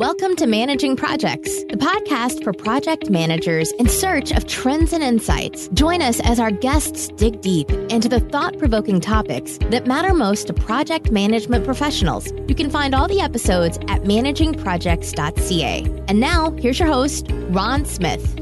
Welcome 0.00 0.34
to 0.36 0.46
Managing 0.46 0.96
Projects, 0.96 1.62
the 1.64 1.76
podcast 1.76 2.42
for 2.42 2.54
project 2.54 3.10
managers 3.10 3.70
in 3.72 3.86
search 3.86 4.32
of 4.32 4.46
trends 4.46 4.94
and 4.94 5.04
insights. 5.04 5.68
Join 5.74 6.00
us 6.00 6.20
as 6.20 6.40
our 6.40 6.50
guests 6.50 7.08
dig 7.08 7.42
deep 7.42 7.70
into 7.70 8.08
the 8.08 8.20
thought 8.20 8.56
provoking 8.56 9.02
topics 9.02 9.58
that 9.68 9.86
matter 9.86 10.14
most 10.14 10.46
to 10.46 10.54
project 10.54 11.10
management 11.10 11.66
professionals. 11.66 12.32
You 12.48 12.54
can 12.54 12.70
find 12.70 12.94
all 12.94 13.08
the 13.08 13.20
episodes 13.20 13.76
at 13.88 14.04
managingprojects.ca. 14.04 16.02
And 16.08 16.18
now, 16.18 16.52
here's 16.52 16.78
your 16.78 16.88
host, 16.88 17.26
Ron 17.50 17.84
Smith. 17.84 18.40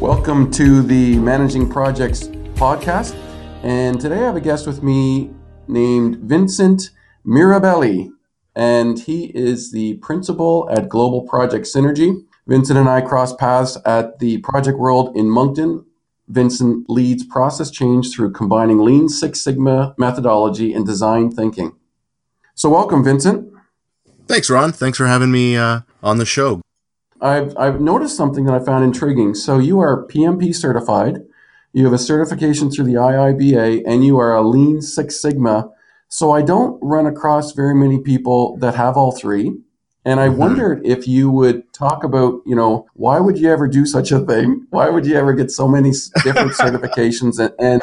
Welcome 0.00 0.50
to 0.52 0.80
the 0.80 1.18
Managing 1.18 1.68
Projects 1.68 2.22
podcast. 2.54 3.14
And 3.62 4.00
today 4.00 4.20
I 4.20 4.22
have 4.22 4.36
a 4.36 4.40
guest 4.40 4.66
with 4.66 4.82
me 4.82 5.28
named 5.68 6.20
Vincent 6.20 6.88
Mirabelli 7.26 8.10
and 8.54 8.98
he 8.98 9.26
is 9.26 9.72
the 9.72 9.94
principal 9.94 10.68
at 10.70 10.88
Global 10.88 11.22
Project 11.22 11.66
Synergy. 11.66 12.24
Vincent 12.46 12.78
and 12.78 12.88
I 12.88 13.00
crossed 13.00 13.38
paths 13.38 13.78
at 13.84 14.18
the 14.18 14.38
Project 14.38 14.78
World 14.78 15.16
in 15.16 15.30
Moncton. 15.30 15.84
Vincent 16.28 16.88
leads 16.88 17.24
process 17.24 17.70
change 17.70 18.14
through 18.14 18.32
combining 18.32 18.78
Lean 18.78 19.08
Six 19.08 19.40
Sigma 19.40 19.94
methodology 19.98 20.72
and 20.72 20.86
design 20.86 21.30
thinking. 21.30 21.72
So, 22.54 22.68
welcome, 22.68 23.02
Vincent. 23.02 23.52
Thanks, 24.26 24.50
Ron. 24.50 24.72
Thanks 24.72 24.98
for 24.98 25.06
having 25.06 25.30
me 25.30 25.56
uh, 25.56 25.80
on 26.02 26.18
the 26.18 26.26
show. 26.26 26.60
I've, 27.20 27.56
I've 27.56 27.80
noticed 27.80 28.16
something 28.16 28.44
that 28.44 28.54
I 28.54 28.64
found 28.64 28.84
intriguing. 28.84 29.34
So, 29.34 29.58
you 29.58 29.80
are 29.80 30.06
PMP 30.06 30.54
certified, 30.54 31.22
you 31.72 31.84
have 31.84 31.92
a 31.92 31.98
certification 31.98 32.70
through 32.70 32.86
the 32.86 32.94
IIBA, 32.94 33.82
and 33.86 34.04
you 34.04 34.18
are 34.18 34.34
a 34.34 34.42
Lean 34.42 34.82
Six 34.82 35.20
Sigma 35.20 35.70
so 36.10 36.32
I 36.32 36.42
don't 36.42 36.78
run 36.82 37.06
across 37.06 37.52
very 37.52 37.74
many 37.74 38.00
people 38.00 38.56
that 38.58 38.74
have 38.74 38.96
all 38.96 39.12
three. 39.12 39.56
And 40.04 40.18
I 40.18 40.28
mm-hmm. 40.28 40.38
wondered 40.38 40.84
if 40.84 41.06
you 41.06 41.30
would 41.30 41.72
talk 41.72 42.02
about, 42.02 42.40
you 42.44 42.56
know, 42.56 42.86
why 42.94 43.20
would 43.20 43.38
you 43.38 43.48
ever 43.48 43.68
do 43.68 43.86
such 43.86 44.10
a 44.10 44.18
thing? 44.18 44.66
Why 44.70 44.88
would 44.90 45.06
you 45.06 45.14
ever 45.14 45.32
get 45.34 45.50
so 45.50 45.68
many 45.68 45.92
different 46.24 46.52
certifications? 46.62 47.38
And, 47.38 47.54
and, 47.60 47.82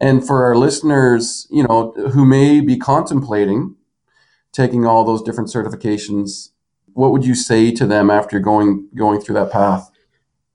and 0.00 0.26
for 0.26 0.44
our 0.44 0.56
listeners, 0.56 1.46
you 1.50 1.62
know, 1.62 1.92
who 2.12 2.24
may 2.24 2.60
be 2.60 2.78
contemplating 2.78 3.76
taking 4.52 4.84
all 4.84 5.04
those 5.04 5.22
different 5.22 5.50
certifications, 5.50 6.50
what 6.94 7.12
would 7.12 7.24
you 7.24 7.34
say 7.34 7.70
to 7.72 7.86
them 7.86 8.10
after 8.10 8.40
going 8.40 8.88
going 8.96 9.20
through 9.20 9.34
that 9.34 9.52
path? 9.52 9.90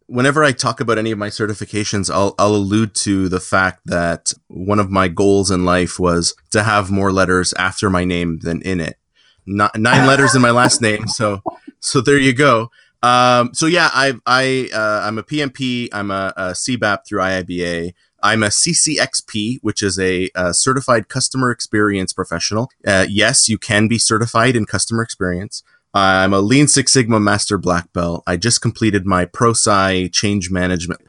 Whenever 0.08 0.44
I 0.44 0.52
talk 0.52 0.80
about 0.80 0.98
any 0.98 1.11
of 1.11 1.17
my 1.17 1.30
certifications, 1.30 2.14
I'll, 2.14 2.36
I'll 2.38 2.56
allude 2.56 2.94
to 2.95 3.30
the 3.30 3.39
fact 3.39 3.81
that 3.86 4.34
one 4.47 4.80
of 4.80 4.92
my 4.92 5.08
goals 5.08 5.52
in 5.52 5.66
life 5.66 6.00
was 6.00 6.36
to 6.52 6.64
have 6.64 6.92
more 6.92 7.12
letters 7.12 7.53
after 7.53 7.89
my 7.89 8.06
name 8.06 8.39
than 8.39 8.62
in 8.62 8.80
it. 8.80 8.97
Not, 9.45 9.78
nine 9.78 10.08
letters 10.08 10.36
in 10.36 10.42
my 10.42 10.52
last 10.52 10.81
name. 10.81 11.08
So, 11.08 11.42
so 11.80 12.02
there 12.02 12.17
you 12.17 12.34
go. 12.34 12.70
Um, 13.03 13.53
so 13.53 13.67
yeah, 13.67 13.89
I, 13.94 14.14
I, 14.25 14.70
uh, 14.73 15.02
I'm 15.03 15.17
a 15.17 15.23
PMP. 15.23 15.89
I'm 15.92 16.12
a, 16.12 16.34
a 16.36 16.44
CBAP 16.52 17.00
through 17.08 17.19
IIBA. 17.19 17.94
I'm 18.23 18.42
a 18.42 18.47
CCXP, 18.47 19.59
which 19.62 19.84
is 19.84 20.00
a, 20.00 20.30
a 20.34 20.53
certified 20.53 21.09
customer 21.09 21.52
experience 21.52 22.12
professional. 22.12 22.72
Uh, 22.86 23.06
yes, 23.08 23.47
you 23.47 23.59
can 23.59 23.88
be 23.88 24.00
certified 24.00 24.56
in 24.56 24.66
customer 24.66 25.03
experience. 25.03 25.62
I'm 25.95 26.33
a 26.33 26.41
Lean 26.41 26.67
Six 26.67 26.91
Sigma 26.91 27.21
Master 27.21 27.57
Black 27.57 27.93
Belt. 27.93 28.21
I 28.27 28.35
just 28.35 28.61
completed 28.61 29.05
my 29.05 29.25
ProSci 29.25 30.11
change 30.11 30.51
management. 30.51 30.99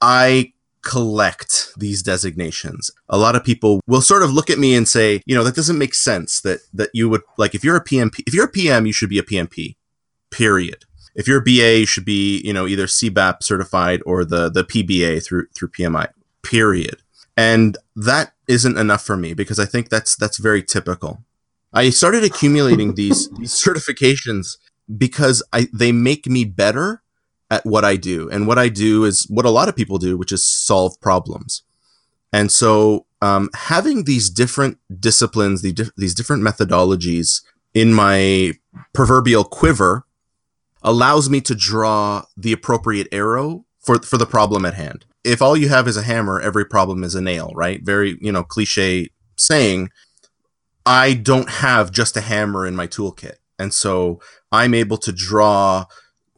I 0.00 0.54
collect 0.80 1.68
these 1.76 2.02
designations. 2.02 2.90
A 3.10 3.18
lot 3.18 3.36
of 3.36 3.44
people 3.44 3.82
will 3.86 4.00
sort 4.00 4.22
of 4.22 4.32
look 4.32 4.48
at 4.48 4.58
me 4.58 4.74
and 4.74 4.88
say, 4.88 5.20
you 5.26 5.34
know, 5.34 5.44
that 5.44 5.54
doesn't 5.54 5.76
make 5.76 5.94
sense 5.94 6.40
that 6.40 6.60
that 6.72 6.88
you 6.94 7.10
would 7.10 7.20
like 7.36 7.54
if 7.54 7.62
you're 7.62 7.76
a 7.76 7.84
PMP, 7.84 8.20
if 8.26 8.32
you're 8.32 8.46
a 8.46 8.50
PM, 8.50 8.86
you 8.86 8.94
should 8.94 9.10
be 9.10 9.18
a 9.18 9.22
PMP. 9.22 9.76
Period. 10.30 10.86
If 11.14 11.28
you're 11.28 11.40
a 11.40 11.44
BA, 11.44 11.80
you 11.80 11.86
should 11.86 12.06
be, 12.06 12.40
you 12.44 12.54
know, 12.54 12.66
either 12.66 12.86
CBAP 12.86 13.42
certified 13.42 14.00
or 14.06 14.24
the 14.24 14.48
the 14.48 14.64
PBA 14.64 15.22
through 15.22 15.48
through 15.54 15.68
PMI. 15.68 16.08
Period. 16.42 17.02
And 17.36 17.76
that 17.94 18.32
isn't 18.48 18.78
enough 18.78 19.04
for 19.04 19.18
me 19.18 19.34
because 19.34 19.58
I 19.58 19.66
think 19.66 19.90
that's 19.90 20.16
that's 20.16 20.38
very 20.38 20.62
typical. 20.62 21.24
I 21.74 21.90
started 21.90 22.24
accumulating 22.24 22.94
these, 22.94 23.28
these 23.38 23.52
certifications 23.52 24.56
because 24.96 25.42
I, 25.52 25.68
they 25.72 25.92
make 25.92 26.26
me 26.26 26.44
better 26.44 27.02
at 27.50 27.66
what 27.66 27.84
I 27.84 27.96
do. 27.96 28.28
And 28.30 28.46
what 28.46 28.58
I 28.58 28.68
do 28.68 29.04
is 29.04 29.26
what 29.28 29.44
a 29.44 29.50
lot 29.50 29.68
of 29.68 29.76
people 29.76 29.98
do, 29.98 30.16
which 30.16 30.32
is 30.32 30.46
solve 30.46 31.00
problems. 31.00 31.62
And 32.32 32.50
so, 32.50 33.06
um, 33.22 33.48
having 33.54 34.04
these 34.04 34.28
different 34.28 34.78
disciplines, 35.00 35.62
the 35.62 35.72
di- 35.72 35.90
these 35.96 36.14
different 36.14 36.42
methodologies 36.42 37.42
in 37.72 37.94
my 37.94 38.52
proverbial 38.92 39.44
quiver 39.44 40.04
allows 40.82 41.30
me 41.30 41.40
to 41.42 41.54
draw 41.54 42.24
the 42.36 42.52
appropriate 42.52 43.08
arrow 43.12 43.64
for, 43.80 44.02
for 44.02 44.18
the 44.18 44.26
problem 44.26 44.64
at 44.64 44.74
hand. 44.74 45.04
If 45.22 45.40
all 45.40 45.56
you 45.56 45.68
have 45.68 45.88
is 45.88 45.96
a 45.96 46.02
hammer, 46.02 46.40
every 46.40 46.66
problem 46.66 47.02
is 47.02 47.14
a 47.14 47.20
nail, 47.20 47.52
right? 47.54 47.80
Very, 47.82 48.18
you 48.20 48.30
know, 48.32 48.42
cliche 48.42 49.10
saying. 49.36 49.90
I 50.86 51.14
don't 51.14 51.48
have 51.48 51.92
just 51.92 52.16
a 52.16 52.20
hammer 52.20 52.66
in 52.66 52.76
my 52.76 52.86
toolkit. 52.86 53.36
And 53.58 53.72
so 53.72 54.20
I'm 54.52 54.74
able 54.74 54.98
to 54.98 55.12
draw 55.12 55.86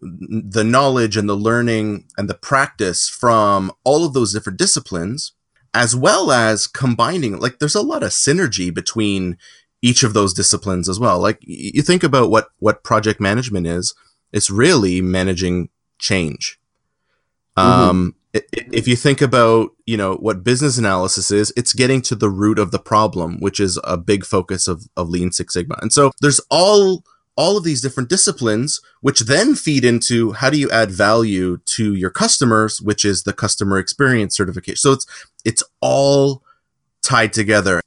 the 0.00 0.64
knowledge 0.64 1.16
and 1.16 1.28
the 1.28 1.34
learning 1.34 2.04
and 2.16 2.28
the 2.28 2.34
practice 2.34 3.08
from 3.08 3.72
all 3.82 4.04
of 4.04 4.12
those 4.12 4.32
different 4.32 4.58
disciplines, 4.58 5.32
as 5.72 5.96
well 5.96 6.30
as 6.30 6.66
combining, 6.66 7.38
like, 7.40 7.58
there's 7.58 7.74
a 7.74 7.82
lot 7.82 8.02
of 8.02 8.10
synergy 8.10 8.72
between 8.72 9.36
each 9.82 10.02
of 10.02 10.14
those 10.14 10.34
disciplines 10.34 10.88
as 10.88 11.00
well. 11.00 11.18
Like, 11.18 11.38
you 11.40 11.82
think 11.82 12.02
about 12.02 12.30
what, 12.30 12.48
what 12.58 12.84
project 12.84 13.20
management 13.20 13.66
is, 13.66 13.94
it's 14.32 14.50
really 14.50 15.00
managing 15.00 15.70
change. 15.98 16.58
Mm-hmm. 17.56 17.68
Um, 17.68 18.14
if 18.52 18.88
you 18.88 18.96
think 18.96 19.20
about 19.20 19.70
you 19.86 19.96
know 19.96 20.14
what 20.16 20.44
business 20.44 20.78
analysis 20.78 21.30
is 21.30 21.52
it's 21.56 21.72
getting 21.72 22.02
to 22.02 22.14
the 22.14 22.30
root 22.30 22.58
of 22.58 22.70
the 22.70 22.78
problem 22.78 23.38
which 23.40 23.60
is 23.60 23.78
a 23.84 23.96
big 23.96 24.24
focus 24.24 24.68
of, 24.68 24.88
of 24.96 25.08
lean 25.08 25.32
six 25.32 25.54
sigma. 25.54 25.76
And 25.80 25.92
so 25.92 26.12
there's 26.20 26.40
all 26.50 27.04
all 27.36 27.58
of 27.58 27.64
these 27.64 27.82
different 27.82 28.08
disciplines 28.08 28.80
which 29.00 29.20
then 29.20 29.54
feed 29.54 29.84
into 29.84 30.32
how 30.32 30.50
do 30.50 30.58
you 30.58 30.70
add 30.70 30.90
value 30.90 31.58
to 31.58 31.94
your 31.94 32.10
customers 32.10 32.80
which 32.80 33.04
is 33.04 33.22
the 33.22 33.32
customer 33.32 33.78
experience 33.78 34.36
certification. 34.36 34.76
So 34.76 34.92
it's 34.92 35.06
it's 35.44 35.62
all 35.80 36.42
tied 37.02 37.32
together. 37.32 37.80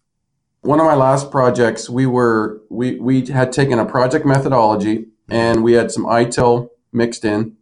One 0.61 0.79
of 0.79 0.85
my 0.85 0.95
last 0.95 1.31
projects 1.31 1.89
we 1.89 2.05
were 2.05 2.61
we 2.69 2.99
we 2.99 3.25
had 3.25 3.51
taken 3.51 3.79
a 3.79 3.85
project 3.85 4.25
methodology 4.25 5.07
and 5.29 5.63
we 5.63 5.73
had 5.73 5.91
some 5.91 6.05
itil 6.05 6.69
mixed 6.91 7.25
in. 7.25 7.55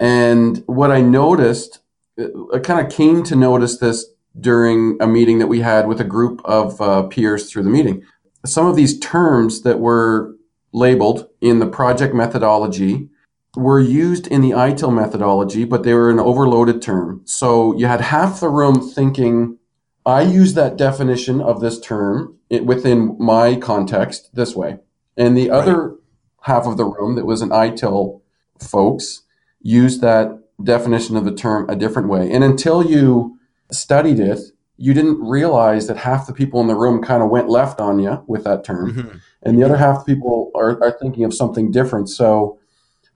And 0.00 0.62
what 0.66 0.90
i 0.92 1.00
noticed 1.00 1.80
I 2.18 2.58
kind 2.58 2.84
of 2.84 2.92
came 2.92 3.22
to 3.24 3.36
notice 3.36 3.78
this 3.78 4.06
during 4.38 4.96
a 5.00 5.06
meeting 5.06 5.38
that 5.38 5.46
we 5.46 5.60
had 5.60 5.86
with 5.86 6.00
a 6.00 6.04
group 6.04 6.40
of 6.44 6.80
uh, 6.80 7.02
peers 7.04 7.50
through 7.50 7.64
the 7.64 7.70
meeting. 7.70 8.04
Some 8.44 8.66
of 8.66 8.76
these 8.76 8.98
terms 8.98 9.62
that 9.62 9.80
were 9.80 10.34
labeled 10.72 11.28
in 11.40 11.58
the 11.58 11.66
project 11.66 12.14
methodology 12.14 13.08
were 13.56 13.80
used 13.80 14.26
in 14.26 14.40
the 14.40 14.50
ITIL 14.50 14.94
methodology, 14.94 15.64
but 15.64 15.82
they 15.82 15.94
were 15.94 16.10
an 16.10 16.20
overloaded 16.20 16.82
term. 16.82 17.22
So 17.24 17.76
you 17.76 17.86
had 17.86 18.00
half 18.00 18.40
the 18.40 18.48
room 18.48 18.80
thinking, 18.80 19.58
I 20.06 20.22
use 20.22 20.54
that 20.54 20.76
definition 20.76 21.40
of 21.40 21.60
this 21.60 21.80
term 21.80 22.38
within 22.50 23.16
my 23.18 23.56
context 23.56 24.30
this 24.34 24.54
way. 24.54 24.78
And 25.16 25.36
the 25.36 25.50
other 25.50 25.88
right. 25.88 25.98
half 26.42 26.66
of 26.66 26.76
the 26.76 26.84
room 26.84 27.16
that 27.16 27.26
was 27.26 27.42
an 27.42 27.50
ITIL 27.50 28.20
folks 28.60 29.22
used 29.60 30.00
that 30.02 30.38
definition 30.62 31.16
of 31.16 31.24
the 31.24 31.34
term 31.34 31.68
a 31.68 31.76
different 31.76 32.08
way. 32.08 32.30
And 32.30 32.42
until 32.42 32.84
you 32.84 33.38
studied 33.70 34.18
it, 34.18 34.40
you 34.76 34.94
didn't 34.94 35.20
realize 35.20 35.88
that 35.88 35.96
half 35.96 36.26
the 36.26 36.32
people 36.32 36.60
in 36.60 36.68
the 36.68 36.74
room 36.74 37.02
kind 37.02 37.22
of 37.22 37.30
went 37.30 37.48
left 37.48 37.80
on 37.80 37.98
you 37.98 38.22
with 38.26 38.44
that 38.44 38.64
term. 38.64 38.94
Mm-hmm. 38.94 39.18
And 39.42 39.58
the 39.58 39.64
other 39.64 39.76
half 39.76 40.04
the 40.04 40.14
people 40.14 40.50
are, 40.54 40.82
are 40.82 40.96
thinking 41.00 41.24
of 41.24 41.34
something 41.34 41.70
different. 41.70 42.08
So 42.08 42.58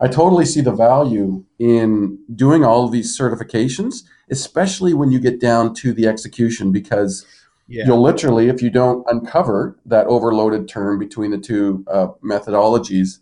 I 0.01 0.09
totally 0.09 0.45
see 0.45 0.61
the 0.61 0.73
value 0.73 1.45
in 1.61 2.19
doing 2.35 2.65
all 2.65 2.85
of 2.85 2.91
these 2.91 3.17
certifications, 3.17 4.03
especially 4.31 4.95
when 4.95 5.13
you 5.13 5.21
get 5.21 5.41
down 5.41 5.75
to 5.75 5.93
the 5.93 6.09
execution, 6.09 6.73
because 6.73 7.25
yeah. 7.69 7.87
you'll 7.87 8.03
literally, 8.03 8.49
if 8.49 8.61
you 8.61 8.71
don't 8.71 9.05
uncover 9.09 9.79
that 9.87 10.07
overloaded 10.07 10.69
term 10.69 10.99
between 10.99 11.31
the 11.31 11.39
two 11.39 11.85
uh, 11.89 12.09
methodologies, 12.25 13.19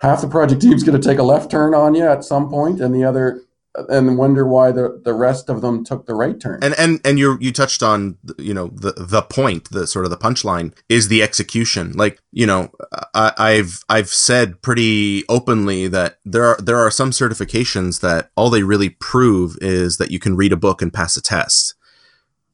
half 0.00 0.20
the 0.20 0.28
project 0.28 0.62
team's 0.62 0.84
going 0.84 1.00
to 1.00 1.08
take 1.08 1.18
a 1.18 1.24
left 1.24 1.50
turn 1.50 1.74
on 1.74 1.96
you 1.96 2.06
at 2.06 2.22
some 2.22 2.48
point, 2.48 2.80
and 2.80 2.94
the 2.94 3.02
other 3.02 3.42
and 3.88 4.18
wonder 4.18 4.46
why 4.46 4.72
the 4.72 5.00
the 5.04 5.12
rest 5.12 5.48
of 5.48 5.60
them 5.60 5.84
took 5.84 6.06
the 6.06 6.14
right 6.14 6.38
turn. 6.40 6.58
And 6.62 6.74
and 6.78 7.00
and 7.04 7.18
you 7.18 7.38
you 7.40 7.52
touched 7.52 7.82
on 7.82 8.18
you 8.38 8.54
know 8.54 8.68
the 8.68 8.92
the 8.92 9.22
point, 9.22 9.70
the 9.70 9.86
sort 9.86 10.04
of 10.04 10.10
the 10.10 10.16
punchline 10.16 10.74
is 10.88 11.08
the 11.08 11.22
execution. 11.22 11.92
Like 11.92 12.20
you 12.32 12.46
know, 12.46 12.70
I, 13.14 13.32
I've 13.36 13.84
I've 13.88 14.08
said 14.08 14.62
pretty 14.62 15.24
openly 15.28 15.88
that 15.88 16.18
there 16.24 16.44
are 16.44 16.56
there 16.58 16.78
are 16.78 16.90
some 16.90 17.10
certifications 17.10 18.00
that 18.00 18.30
all 18.36 18.50
they 18.50 18.62
really 18.62 18.90
prove 18.90 19.56
is 19.60 19.98
that 19.98 20.10
you 20.10 20.18
can 20.18 20.36
read 20.36 20.52
a 20.52 20.56
book 20.56 20.82
and 20.82 20.92
pass 20.92 21.16
a 21.16 21.22
test. 21.22 21.74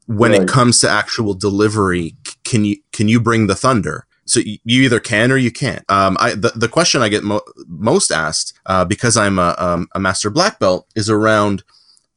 When 0.07 0.33
right. 0.33 0.43
it 0.43 0.49
comes 0.49 0.81
to 0.81 0.91
actual 0.91 1.35
delivery, 1.35 2.17
can 2.45 2.65
you 2.65 2.77
can 2.93 3.09
you 3.09 3.21
bring 3.21 3.47
the 3.47 3.55
thunder? 3.55 4.07
So 4.25 4.41
you 4.41 4.83
either 4.83 5.01
can 5.01 5.33
or 5.33 5.37
you 5.37 5.51
can't. 5.51 5.85
Um, 5.91 6.17
I, 6.21 6.35
the, 6.35 6.53
the 6.55 6.69
question 6.69 7.03
I 7.03 7.09
get 7.09 7.25
mo- 7.25 7.43
most 7.67 8.11
asked, 8.11 8.55
uh, 8.67 8.85
because 8.85 9.17
I'm 9.17 9.39
a, 9.39 9.55
um, 9.59 9.89
a 9.95 10.01
master 10.01 10.31
black 10.31 10.59
belt 10.59 10.87
is 10.95 11.11
around, 11.11 11.65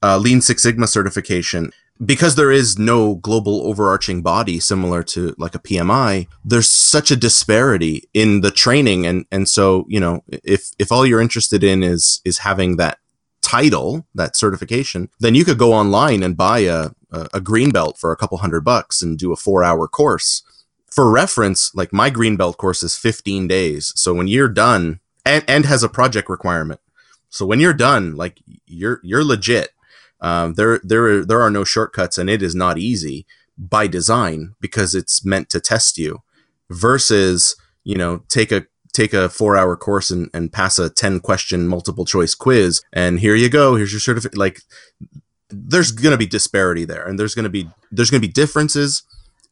uh, 0.04 0.18
Lean 0.18 0.42
Six 0.42 0.62
Sigma 0.62 0.88
certification. 0.88 1.72
Because 2.06 2.36
there 2.36 2.52
is 2.52 2.78
no 2.78 3.16
global 3.16 3.66
overarching 3.66 4.22
body 4.22 4.60
similar 4.60 5.02
to 5.04 5.34
like 5.38 5.56
a 5.56 5.60
PMI, 5.60 6.28
there's 6.44 6.69
such 6.69 7.10
a 7.10 7.16
disparity 7.16 8.10
in 8.13 8.42
the 8.42 8.51
training. 8.51 9.06
And, 9.06 9.25
and 9.31 9.48
so, 9.48 9.86
you 9.88 10.01
know, 10.01 10.22
if, 10.28 10.72
if 10.78 10.92
all 10.92 11.06
you're 11.06 11.22
interested 11.22 11.63
in 11.63 11.84
is, 11.84 12.22
is 12.25 12.40
having 12.40 12.75
that 12.75 13.00
title, 13.42 14.06
that 14.13 14.36
certification, 14.36 15.10
then 15.19 15.36
you 15.36 15.46
could 15.46 15.58
go 15.58 15.72
online 15.72 16.22
and 16.22 16.36
buy 16.36 16.60
a, 16.60 16.90
a, 17.12 17.28
a 17.36 17.42
green 17.42 17.69
belt 17.72 17.98
for 17.98 18.12
a 18.12 18.18
couple 18.18 18.38
hundred 18.40 18.66
bucks 18.66 19.01
and 19.01 19.18
do 19.18 19.31
a 19.31 19.38
four 19.38 19.63
hour 19.63 19.88
course. 19.88 20.44
For 20.96 21.12
reference, 21.12 21.76
like 21.76 21.92
my 21.92 22.10
green 22.10 22.38
belt 22.38 22.58
course 22.58 22.82
is 22.82 22.98
15 22.98 23.50
days. 23.50 23.92
So 23.98 24.14
when 24.14 24.30
you're 24.30 24.48
done 24.48 25.02
and, 25.26 25.44
and 25.46 25.66
has 25.66 25.84
a 25.84 25.90
project 25.90 26.30
requirement. 26.30 26.80
So 27.30 27.46
when 27.46 27.60
you're 27.60 27.74
done, 27.74 28.16
like 28.16 28.40
you're, 28.66 29.02
you're 29.04 29.26
legit. 29.26 29.72
Um, 30.22 30.54
there, 30.54 30.80
there, 30.84 31.26
there 31.26 31.42
are 31.42 31.52
no 31.52 31.66
shortcuts 31.66 32.18
and 32.18 32.30
it 32.30 32.42
is 32.42 32.56
not 32.56 32.78
easy 32.78 33.26
by 33.58 33.88
design 33.88 34.56
because 34.62 34.96
it's 34.96 35.26
meant 35.26 35.50
to 35.50 35.60
test 35.60 35.98
you 35.98 36.24
versus, 36.70 37.58
you 37.84 37.98
know, 37.98 38.24
take 38.30 38.54
a 38.54 38.66
take 38.94 39.14
a 39.14 39.28
four 39.28 39.58
hour 39.58 39.76
course 39.76 40.10
and, 40.10 40.30
and 40.34 40.54
pass 40.54 40.80
a 40.80 40.90
10 40.90 41.20
question 41.20 41.68
multiple 41.68 42.06
choice 42.06 42.34
quiz 42.34 42.82
and 42.94 43.20
here 43.20 43.36
you 43.36 43.50
go 43.50 43.76
here's 43.76 43.92
your 43.92 44.00
certificate 44.00 44.38
like 44.38 44.62
there's 45.50 45.92
going 45.92 46.14
to 46.14 46.18
be 46.18 46.26
disparity 46.26 46.86
there 46.86 47.06
and 47.06 47.20
there's 47.20 47.36
going 47.36 47.44
to 47.44 47.50
be 47.50 47.68
there's 47.92 48.10
going 48.10 48.22
to 48.22 48.28
be 48.28 48.32
differences 48.32 49.04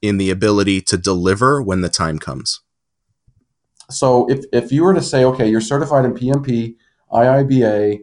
in 0.03 0.17
the 0.17 0.29
ability 0.29 0.81
to 0.81 0.97
deliver 0.97 1.61
when 1.61 1.81
the 1.81 1.89
time 1.89 2.19
comes 2.19 2.61
so 3.89 4.29
if, 4.29 4.45
if 4.53 4.71
you 4.71 4.83
were 4.83 4.93
to 4.93 5.01
say 5.01 5.23
okay 5.23 5.49
you're 5.49 5.61
certified 5.61 6.05
in 6.05 6.13
pmp 6.13 6.75
iiba 7.11 7.99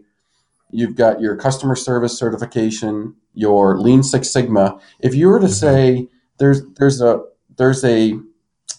you've 0.73 0.97
got 0.97 1.21
your 1.21 1.37
customer 1.37 1.77
service 1.77 2.19
certification 2.19 3.15
your 3.35 3.79
lean 3.79 4.03
six 4.03 4.31
sigma 4.33 4.81
if 4.99 5.15
you 5.15 5.29
were 5.29 5.39
to 5.39 5.47
mm-hmm. 5.47 5.53
say 5.53 6.09
there's 6.39 6.63
there's 6.79 7.01
a 7.01 7.21
there's 7.57 7.85
a 7.85 8.19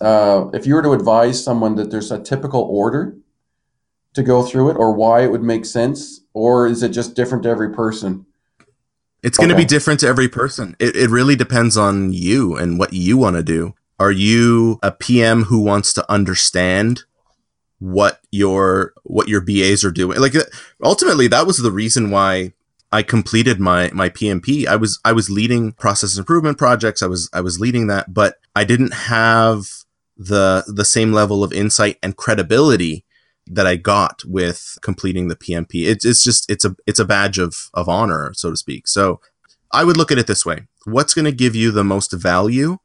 uh, 0.01 0.49
if 0.53 0.65
you 0.65 0.73
were 0.73 0.81
to 0.81 0.93
advise 0.93 1.43
someone 1.43 1.75
that 1.75 1.91
there's 1.91 2.11
a 2.11 2.21
typical 2.21 2.61
order 2.61 3.15
to 4.13 4.23
go 4.23 4.43
through 4.43 4.71
it 4.71 4.75
or 4.75 4.93
why 4.93 5.21
it 5.21 5.31
would 5.31 5.43
make 5.43 5.65
sense, 5.65 6.21
or 6.33 6.67
is 6.67 6.83
it 6.83 6.89
just 6.89 7.15
different 7.15 7.43
to 7.43 7.49
every 7.49 7.71
person? 7.71 8.25
It's 9.23 9.37
going 9.37 9.49
to 9.49 9.55
be 9.55 9.65
different 9.65 9.99
to 9.99 10.07
every 10.07 10.27
person. 10.27 10.75
It, 10.79 10.95
it 10.95 11.09
really 11.09 11.35
depends 11.35 11.77
on 11.77 12.11
you 12.11 12.55
and 12.55 12.79
what 12.79 12.93
you 12.93 13.17
want 13.17 13.35
to 13.35 13.43
do. 13.43 13.75
Are 13.99 14.11
you 14.11 14.79
a 14.81 14.91
PM 14.91 15.43
who 15.43 15.59
wants 15.59 15.93
to 15.93 16.11
understand 16.11 17.03
what 17.77 18.19
your 18.31 18.93
what 19.03 19.27
your 19.27 19.41
BAs 19.41 19.83
are 19.83 19.91
doing? 19.91 20.19
Like 20.19 20.33
ultimately, 20.83 21.27
that 21.27 21.45
was 21.45 21.57
the 21.57 21.71
reason 21.71 22.09
why 22.09 22.53
I 22.91 23.03
completed 23.03 23.59
my 23.59 23.91
my 23.93 24.09
PMP. 24.09 24.65
I 24.65 24.75
was 24.75 24.99
I 25.05 25.11
was 25.11 25.29
leading 25.29 25.73
process 25.73 26.17
improvement 26.17 26.57
projects. 26.57 27.03
I 27.03 27.07
was 27.07 27.29
I 27.31 27.41
was 27.41 27.59
leading 27.59 27.87
that, 27.87 28.11
but 28.11 28.37
I 28.55 28.63
didn't 28.63 28.93
have 28.93 29.67
the 30.17 30.63
the 30.67 30.85
same 30.85 31.13
level 31.13 31.43
of 31.43 31.53
insight 31.53 31.97
and 32.01 32.17
credibility 32.17 33.05
that 33.51 33.67
I 33.67 33.75
got 33.75 34.23
with 34.25 34.77
completing 34.81 35.27
the 35.27 35.35
PMP. 35.35 35.87
It's 35.87 36.05
it's 36.05 36.23
just 36.23 36.49
it's 36.49 36.65
a 36.65 36.75
it's 36.87 36.99
a 36.99 37.05
badge 37.05 37.37
of 37.37 37.69
of 37.73 37.89
honor, 37.89 38.31
so 38.33 38.49
to 38.49 38.57
speak. 38.57 38.87
So 38.87 39.19
I 39.71 39.83
would 39.83 39.97
look 39.97 40.11
at 40.11 40.17
it 40.17 40.27
this 40.27 40.45
way: 40.45 40.67
What's 40.85 41.13
going 41.13 41.25
to 41.25 41.31
give 41.31 41.55
you 41.55 41.71
the 41.71 41.83
most 41.83 42.11
value 42.13 42.77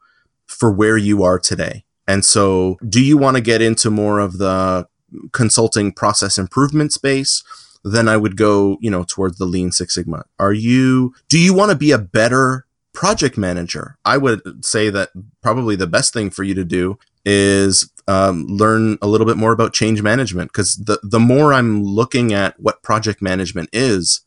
for 0.46 0.72
where 0.72 0.96
you 0.96 1.22
are 1.22 1.38
today? 1.38 1.84
And 2.06 2.24
so, 2.24 2.76
do 2.88 3.02
you 3.02 3.16
want 3.16 3.36
to 3.36 3.40
get 3.40 3.62
into 3.62 3.90
more 3.90 4.18
of 4.18 4.38
the 4.38 4.86
consulting 5.32 5.92
process 5.92 6.38
improvement 6.38 6.92
space? 6.92 7.42
Then 7.84 8.08
I 8.08 8.16
would 8.16 8.36
go, 8.36 8.78
you 8.80 8.90
know, 8.90 9.04
towards 9.04 9.38
the 9.38 9.44
Lean 9.44 9.70
Six 9.70 9.94
Sigma. 9.94 10.24
Are 10.38 10.52
you? 10.52 11.14
Do 11.28 11.38
you 11.38 11.54
want 11.54 11.70
to 11.70 11.76
be 11.76 11.92
a 11.92 11.98
better 11.98 12.65
project 12.96 13.36
manager? 13.36 13.98
I 14.06 14.16
would 14.16 14.64
say 14.64 14.88
that 14.88 15.10
probably 15.42 15.76
the 15.76 15.86
best 15.86 16.14
thing 16.14 16.30
for 16.30 16.42
you 16.42 16.54
to 16.54 16.64
do 16.64 16.98
is 17.26 17.92
um, 18.08 18.46
learn 18.46 18.96
a 19.02 19.06
little 19.06 19.26
bit 19.26 19.36
more 19.36 19.52
about 19.52 19.74
change 19.74 20.00
management 20.00 20.50
because 20.50 20.76
the 20.76 20.98
the 21.02 21.20
more 21.20 21.52
I'm 21.52 21.84
looking 21.84 22.32
at 22.32 22.58
what 22.58 22.82
project 22.82 23.20
management 23.20 23.68
is, 23.72 24.22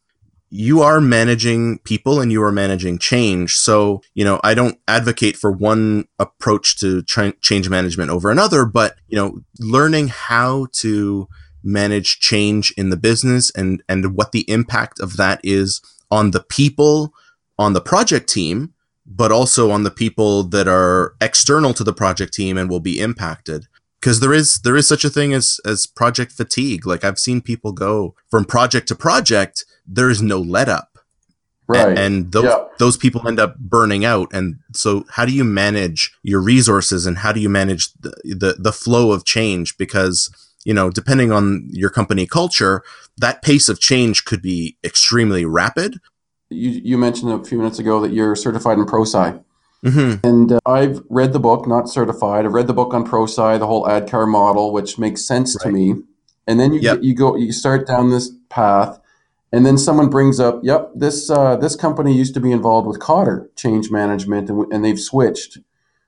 you 0.51 0.81
are 0.81 1.01
managing 1.01 1.80
people 1.80 2.21
and 2.21 2.31
you 2.31 2.44
are 2.44 2.51
managing 2.51 3.00
change. 3.00 3.56
So 3.56 4.01
you 4.13 4.24
know 4.24 4.39
I 4.44 4.54
don't 4.54 4.77
advocate 4.88 5.36
for 5.36 5.51
one 5.51 6.07
approach 6.19 6.77
to 6.81 7.01
tra- 7.01 7.33
change 7.42 7.69
management 7.69 8.12
over 8.12 8.30
another, 8.30 8.65
but 8.65 8.98
you 9.07 9.15
know 9.15 9.42
learning 9.60 10.10
how 10.10 10.68
to 10.74 11.27
manage 11.63 12.19
change 12.19 12.72
in 12.77 12.92
the 12.92 12.98
business 12.98 13.50
and 13.56 13.81
and 13.89 14.15
what 14.15 14.31
the 14.31 14.50
impact 14.50 15.00
of 15.00 15.18
that 15.18 15.39
is 15.44 15.81
on 16.12 16.31
the 16.31 16.44
people 16.44 17.13
on 17.59 17.73
the 17.73 17.81
project 17.81 18.27
team 18.27 18.73
but 19.09 19.31
also 19.31 19.71
on 19.71 19.83
the 19.83 19.91
people 19.91 20.44
that 20.44 20.67
are 20.67 21.15
external 21.19 21.73
to 21.73 21.83
the 21.83 21.94
project 21.94 22.31
team 22.31 22.59
and 22.59 22.69
will 22.69 22.79
be 22.79 23.00
impacted. 23.00 23.65
Because 24.00 24.19
there 24.19 24.33
is 24.33 24.61
there 24.61 24.77
is 24.77 24.88
such 24.88 25.03
a 25.03 25.09
thing 25.09 25.33
as 25.33 25.59
as 25.65 25.85
project 25.85 26.31
fatigue. 26.31 26.85
Like 26.85 27.03
i've 27.03 27.19
seen 27.19 27.41
people 27.41 27.73
go 27.73 28.15
from 28.29 28.45
project 28.45 28.88
to 28.89 28.95
project 28.95 29.65
there 29.85 30.09
is 30.09 30.21
no 30.21 30.39
let 30.39 30.69
up 30.69 31.00
right. 31.69 31.89
and, 31.89 32.00
and 32.00 32.31
those 32.31 32.45
yeah. 32.45 32.63
those 32.77 32.97
people 32.97 33.27
end 33.27 33.39
up 33.39 33.57
burning 33.57 34.05
out. 34.05 34.29
And 34.33 34.59
so 34.73 35.05
how 35.09 35.25
do 35.25 35.33
you 35.33 35.44
manage 35.44 36.13
your 36.23 36.41
resources 36.41 37.05
and 37.05 37.17
how 37.17 37.31
do 37.31 37.39
you 37.39 37.50
manage 37.50 37.94
the, 37.94 38.12
the, 38.23 38.55
the 38.59 38.71
flow 38.73 39.12
of 39.12 39.25
change? 39.25 39.77
Because 39.77 40.29
you 40.65 40.73
know 40.73 40.89
depending 40.89 41.31
on 41.31 41.67
your 41.71 41.89
company 41.89 42.25
culture 42.25 42.83
that 43.17 43.41
pace 43.41 43.69
of 43.69 43.79
change 43.79 44.25
could 44.25 44.41
be 44.41 44.77
extremely 44.83 45.45
rapid 45.45 46.00
you, 46.50 46.81
you 46.84 46.98
mentioned 46.98 47.31
a 47.31 47.44
few 47.44 47.57
minutes 47.57 47.80
ago 47.80 48.00
that 48.01 48.12
you're 48.12 48.36
certified 48.36 48.78
in 48.78 48.86
ProSci. 48.86 49.44
Mm-hmm. 49.86 50.28
And 50.28 50.51
uh, 50.51 50.60
I've 50.66 51.01
read 51.10 51.31
the 51.34 51.40
book, 51.40 51.68
not 51.68 51.88
certified. 51.90 52.46
I've 52.46 52.54
read 52.54 52.68
the 52.68 52.74
book 52.74 52.94
on 52.94 53.07
ProSci, 53.07 53.60
the 53.60 53.68
whole 53.68 53.86
ADKAR 53.86 54.28
model, 54.28 54.74
which 54.74 54.98
makes 54.98 55.24
sense 55.24 55.56
right. 55.56 55.69
to 55.69 55.72
me. 55.72 55.96
And 56.48 56.60
then 56.60 56.74
you 56.74 56.80
yep. 56.81 57.00
you 57.01 57.13
go 57.13 57.36
you 57.36 57.51
start 57.51 57.86
down 57.86 58.10
this 58.10 58.31
path, 58.50 59.00
and 59.51 59.66
then 59.68 59.78
someone 59.78 60.10
brings 60.10 60.40
up, 60.40 60.60
"Yep, 60.63 60.94
this 60.96 61.30
uh, 61.30 61.56
this 61.57 61.75
company 61.75 62.18
used 62.18 62.34
to 62.34 62.40
be 62.40 62.51
involved 62.51 62.88
with 62.88 63.00
Kotter 63.00 63.48
change 63.56 63.92
management, 63.92 64.50
and, 64.50 64.66
and 64.74 64.84
they've 64.84 65.00
switched 65.00 65.60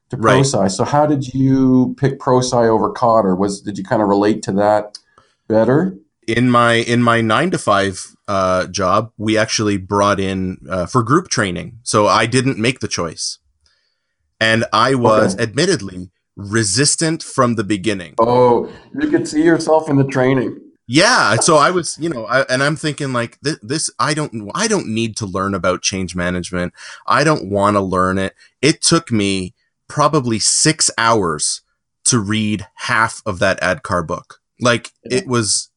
to 0.09 0.17
ProSci." 0.17 0.59
Right. 0.59 0.71
So 0.71 0.83
how 0.83 1.05
did 1.05 1.33
you 1.33 1.95
pick 1.99 2.19
ProSci 2.19 2.67
over 2.67 2.91
Kotter? 2.91 3.37
Was 3.37 3.61
did 3.61 3.77
you 3.77 3.83
kind 3.83 4.01
of 4.01 4.07
relate 4.07 4.41
to 4.43 4.51
that 4.53 4.97
better? 5.47 5.95
In 6.27 6.49
my 6.49 6.73
in 6.73 7.01
my 7.01 7.21
nine 7.21 7.51
to 7.51 7.57
five 7.57 8.15
uh, 8.27 8.67
job, 8.67 9.11
we 9.17 9.37
actually 9.37 9.77
brought 9.77 10.19
in 10.19 10.57
uh, 10.69 10.85
for 10.85 11.03
group 11.03 11.29
training. 11.29 11.79
So 11.83 12.07
I 12.07 12.25
didn't 12.25 12.57
make 12.57 12.79
the 12.79 12.87
choice, 12.87 13.39
and 14.39 14.65
I 14.71 14.95
was 14.95 15.35
okay. 15.35 15.43
admittedly 15.43 16.11
resistant 16.35 17.23
from 17.23 17.55
the 17.55 17.63
beginning. 17.63 18.15
Oh, 18.19 18.71
you 18.99 19.09
could 19.09 19.27
see 19.27 19.43
yourself 19.43 19.89
in 19.89 19.97
the 19.97 20.05
training. 20.05 20.59
Yeah, 20.87 21.37
so 21.37 21.55
I 21.55 21.71
was, 21.71 21.97
you 22.01 22.09
know, 22.09 22.25
I, 22.25 22.41
and 22.41 22.61
I'm 22.61 22.75
thinking 22.75 23.13
like 23.13 23.39
this, 23.41 23.57
this. 23.61 23.89
I 23.97 24.13
don't, 24.13 24.51
I 24.53 24.67
don't 24.67 24.87
need 24.87 25.15
to 25.17 25.25
learn 25.25 25.53
about 25.53 25.81
change 25.81 26.17
management. 26.17 26.73
I 27.07 27.23
don't 27.23 27.49
want 27.49 27.75
to 27.75 27.81
learn 27.81 28.17
it. 28.17 28.33
It 28.61 28.81
took 28.81 29.09
me 29.09 29.53
probably 29.87 30.37
six 30.37 30.91
hours 30.97 31.61
to 32.05 32.19
read 32.19 32.67
half 32.75 33.21
of 33.25 33.39
that 33.39 33.61
ADKAR 33.61 34.05
book. 34.05 34.41
Like 34.59 34.91
it 35.03 35.27
was 35.27 35.70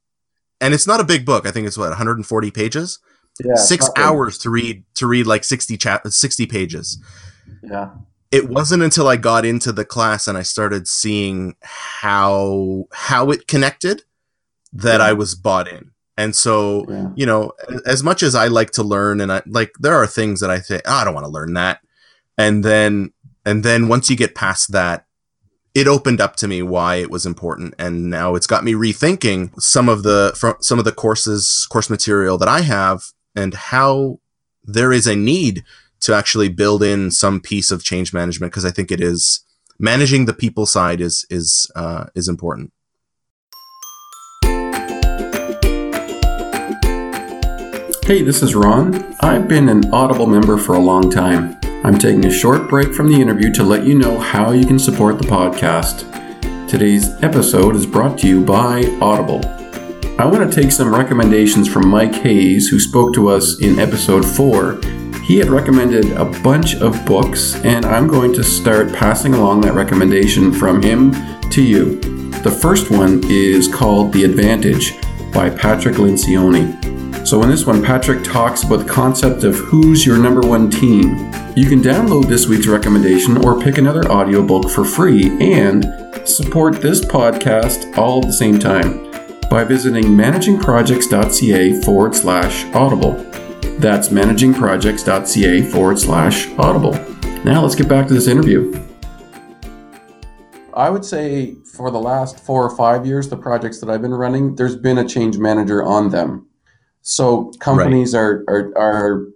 and 0.64 0.72
it's 0.72 0.86
not 0.86 0.98
a 0.98 1.04
big 1.04 1.26
book. 1.26 1.46
I 1.46 1.50
think 1.50 1.66
it's 1.66 1.76
what 1.76 1.90
140 1.90 2.50
pages. 2.50 2.98
Yeah, 3.44 3.56
six 3.56 3.90
hours 3.96 4.38
to 4.38 4.50
read 4.50 4.84
to 4.94 5.06
read 5.06 5.26
like 5.26 5.44
60 5.44 5.76
chat 5.76 6.06
60 6.10 6.46
pages. 6.46 7.02
Yeah. 7.62 7.90
It 8.30 8.48
wasn't 8.48 8.82
until 8.82 9.06
I 9.06 9.16
got 9.16 9.44
into 9.44 9.72
the 9.72 9.84
class 9.84 10.26
and 10.26 10.38
I 10.38 10.42
started 10.42 10.88
seeing 10.88 11.56
how 11.60 12.86
how 12.92 13.30
it 13.30 13.46
connected 13.46 14.04
that 14.72 15.00
yeah. 15.00 15.06
I 15.06 15.12
was 15.12 15.34
bought 15.34 15.68
in. 15.68 15.90
And 16.16 16.34
so, 16.34 16.86
yeah. 16.88 17.10
you 17.16 17.26
know, 17.26 17.52
as 17.86 18.02
much 18.02 18.22
as 18.22 18.34
I 18.34 18.46
like 18.46 18.70
to 18.72 18.82
learn 18.82 19.20
and 19.20 19.32
I 19.32 19.42
like 19.46 19.72
there 19.80 19.94
are 19.94 20.06
things 20.06 20.40
that 20.40 20.50
I 20.50 20.60
think 20.60 20.82
oh, 20.86 20.94
I 20.94 21.04
don't 21.04 21.14
want 21.14 21.26
to 21.26 21.32
learn 21.32 21.54
that. 21.54 21.80
And 22.38 22.64
then 22.64 23.12
and 23.44 23.64
then 23.64 23.88
once 23.88 24.08
you 24.08 24.16
get 24.16 24.34
past 24.34 24.72
that, 24.72 25.06
it 25.74 25.88
opened 25.88 26.20
up 26.20 26.36
to 26.36 26.46
me 26.46 26.62
why 26.62 26.96
it 26.96 27.10
was 27.10 27.26
important 27.26 27.74
and 27.78 28.08
now 28.08 28.34
it's 28.34 28.46
got 28.46 28.64
me 28.64 28.72
rethinking 28.72 29.50
some 29.60 29.88
of 29.88 30.02
the 30.02 30.56
some 30.60 30.78
of 30.78 30.84
the 30.84 30.92
courses 30.92 31.66
course 31.70 31.90
material 31.90 32.38
that 32.38 32.48
i 32.48 32.60
have 32.60 33.02
and 33.34 33.54
how 33.54 34.18
there 34.62 34.92
is 34.92 35.06
a 35.06 35.16
need 35.16 35.64
to 36.00 36.14
actually 36.14 36.48
build 36.48 36.82
in 36.82 37.10
some 37.10 37.40
piece 37.40 37.70
of 37.70 37.82
change 37.82 38.12
management 38.12 38.52
because 38.52 38.64
i 38.64 38.70
think 38.70 38.92
it 38.92 39.00
is 39.00 39.44
managing 39.78 40.24
the 40.24 40.32
people 40.32 40.66
side 40.66 41.00
is 41.00 41.26
is 41.30 41.70
uh, 41.74 42.06
is 42.14 42.28
important. 42.28 42.72
Hey 48.04 48.22
this 48.22 48.42
is 48.42 48.54
ron. 48.54 49.16
I've 49.20 49.48
been 49.48 49.68
an 49.68 49.92
audible 49.92 50.26
member 50.26 50.58
for 50.58 50.74
a 50.74 50.78
long 50.78 51.10
time 51.10 51.58
I'm 51.84 51.98
taking 51.98 52.24
a 52.24 52.30
short 52.30 52.66
break 52.66 52.94
from 52.94 53.08
the 53.08 53.20
interview 53.20 53.52
to 53.52 53.62
let 53.62 53.84
you 53.84 53.94
know 53.94 54.18
how 54.18 54.52
you 54.52 54.64
can 54.64 54.78
support 54.78 55.18
the 55.18 55.28
podcast. 55.28 56.10
Today's 56.66 57.10
episode 57.22 57.76
is 57.76 57.84
brought 57.84 58.16
to 58.20 58.26
you 58.26 58.42
by 58.42 58.84
Audible. 59.02 59.42
I 60.18 60.24
want 60.24 60.50
to 60.50 60.62
take 60.62 60.72
some 60.72 60.94
recommendations 60.94 61.68
from 61.68 61.90
Mike 61.90 62.14
Hayes, 62.14 62.68
who 62.68 62.80
spoke 62.80 63.12
to 63.12 63.28
us 63.28 63.60
in 63.60 63.78
episode 63.78 64.24
4. 64.24 64.80
He 65.24 65.36
had 65.36 65.50
recommended 65.50 66.10
a 66.12 66.24
bunch 66.24 66.74
of 66.76 67.04
books, 67.04 67.62
and 67.66 67.84
I'm 67.84 68.06
going 68.06 68.32
to 68.32 68.42
start 68.42 68.90
passing 68.94 69.34
along 69.34 69.60
that 69.60 69.74
recommendation 69.74 70.52
from 70.54 70.80
him 70.80 71.12
to 71.50 71.62
you. 71.62 72.00
The 72.44 72.50
first 72.50 72.90
one 72.90 73.20
is 73.24 73.68
called 73.68 74.10
The 74.14 74.24
Advantage 74.24 74.94
by 75.34 75.50
Patrick 75.50 75.96
Lencioni. 75.96 76.83
So, 77.34 77.42
in 77.42 77.50
this 77.50 77.66
one, 77.66 77.82
Patrick 77.82 78.22
talks 78.22 78.62
about 78.62 78.86
the 78.86 78.88
concept 78.88 79.42
of 79.42 79.56
who's 79.56 80.06
your 80.06 80.16
number 80.18 80.40
one 80.40 80.70
team. 80.70 81.16
You 81.56 81.68
can 81.68 81.82
download 81.82 82.28
this 82.28 82.46
week's 82.46 82.68
recommendation 82.68 83.44
or 83.44 83.60
pick 83.60 83.76
another 83.76 84.08
audiobook 84.08 84.70
for 84.70 84.84
free 84.84 85.36
and 85.42 85.84
support 86.24 86.80
this 86.80 87.04
podcast 87.04 87.98
all 87.98 88.18
at 88.18 88.26
the 88.26 88.32
same 88.32 88.60
time 88.60 89.10
by 89.50 89.64
visiting 89.64 90.04
managingprojects.ca 90.04 91.82
forward 91.82 92.14
slash 92.14 92.66
audible. 92.66 93.14
That's 93.80 94.10
managingprojects.ca 94.10 95.62
forward 95.72 95.98
slash 95.98 96.48
audible. 96.56 96.92
Now 97.44 97.62
let's 97.62 97.74
get 97.74 97.88
back 97.88 98.06
to 98.06 98.14
this 98.14 98.28
interview. 98.28 98.80
I 100.72 100.88
would 100.88 101.04
say 101.04 101.56
for 101.64 101.90
the 101.90 101.98
last 101.98 102.38
four 102.38 102.62
or 102.62 102.76
five 102.76 103.04
years, 103.04 103.28
the 103.28 103.36
projects 103.36 103.80
that 103.80 103.90
I've 103.90 104.02
been 104.02 104.14
running, 104.14 104.54
there's 104.54 104.76
been 104.76 104.98
a 104.98 105.04
change 105.08 105.36
manager 105.36 105.82
on 105.82 106.10
them. 106.10 106.46
So 107.04 107.52
companies 107.60 108.14
right. 108.14 108.20
are, 108.20 108.44
are, 108.48 108.78
are 108.78 109.28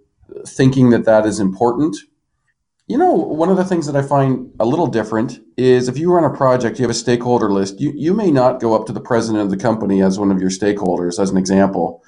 thinking 0.46 0.88
that 0.90 1.04
that 1.04 1.26
is 1.26 1.38
important. 1.38 1.96
You 2.86 2.96
know, 2.96 3.12
one 3.12 3.50
of 3.50 3.58
the 3.58 3.64
things 3.64 3.86
that 3.86 3.94
I 3.94 4.00
find 4.00 4.50
a 4.58 4.64
little 4.64 4.86
different 4.86 5.38
is 5.58 5.86
if 5.86 5.98
you 5.98 6.10
run 6.10 6.24
a 6.24 6.34
project, 6.34 6.78
you 6.78 6.84
have 6.84 6.90
a 6.90 6.94
stakeholder 6.94 7.52
list. 7.52 7.78
You, 7.78 7.92
you 7.94 8.14
may 8.14 8.30
not 8.30 8.58
go 8.58 8.74
up 8.74 8.86
to 8.86 8.92
the 8.94 9.02
president 9.02 9.44
of 9.44 9.50
the 9.50 9.58
company 9.58 10.02
as 10.02 10.18
one 10.18 10.30
of 10.30 10.40
your 10.40 10.48
stakeholders, 10.48 11.20
as 11.20 11.28
an 11.28 11.36
example. 11.36 12.02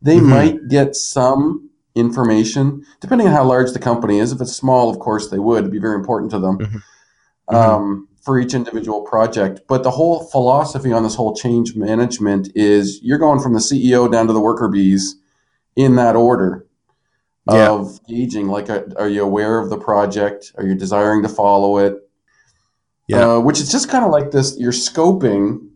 They 0.00 0.18
mm-hmm. 0.18 0.30
might 0.30 0.68
get 0.68 0.94
some 0.94 1.70
information, 1.96 2.86
depending 3.00 3.26
on 3.26 3.32
how 3.32 3.42
large 3.42 3.72
the 3.72 3.80
company 3.80 4.20
is. 4.20 4.30
If 4.30 4.40
it's 4.40 4.54
small, 4.54 4.90
of 4.90 5.00
course, 5.00 5.28
they 5.28 5.40
would. 5.40 5.60
It'd 5.60 5.72
be 5.72 5.80
very 5.80 5.96
important 5.96 6.30
to 6.30 6.38
them. 6.38 6.58
Mm-hmm. 6.58 7.54
Um, 7.54 8.08
for 8.24 8.38
each 8.38 8.54
individual 8.54 9.02
project. 9.02 9.60
But 9.68 9.82
the 9.82 9.90
whole 9.90 10.24
philosophy 10.24 10.92
on 10.92 11.02
this 11.02 11.14
whole 11.14 11.34
change 11.34 11.76
management 11.76 12.48
is 12.54 12.98
you're 13.02 13.18
going 13.18 13.40
from 13.40 13.52
the 13.52 13.60
CEO 13.60 14.10
down 14.10 14.26
to 14.28 14.32
the 14.32 14.40
worker 14.40 14.68
bees 14.68 15.16
in 15.76 15.96
that 15.96 16.16
order 16.16 16.66
yeah. 17.50 17.70
of 17.70 18.00
gauging. 18.08 18.48
Like, 18.48 18.70
are 18.70 19.08
you 19.08 19.22
aware 19.22 19.58
of 19.58 19.68
the 19.68 19.76
project? 19.76 20.52
Are 20.56 20.64
you 20.64 20.74
desiring 20.74 21.22
to 21.22 21.28
follow 21.28 21.76
it? 21.78 21.98
Yeah. 23.08 23.34
Uh, 23.34 23.40
which 23.40 23.60
is 23.60 23.70
just 23.70 23.90
kind 23.90 24.04
of 24.04 24.10
like 24.10 24.30
this. 24.30 24.56
You're 24.58 24.72
scoping. 24.72 25.68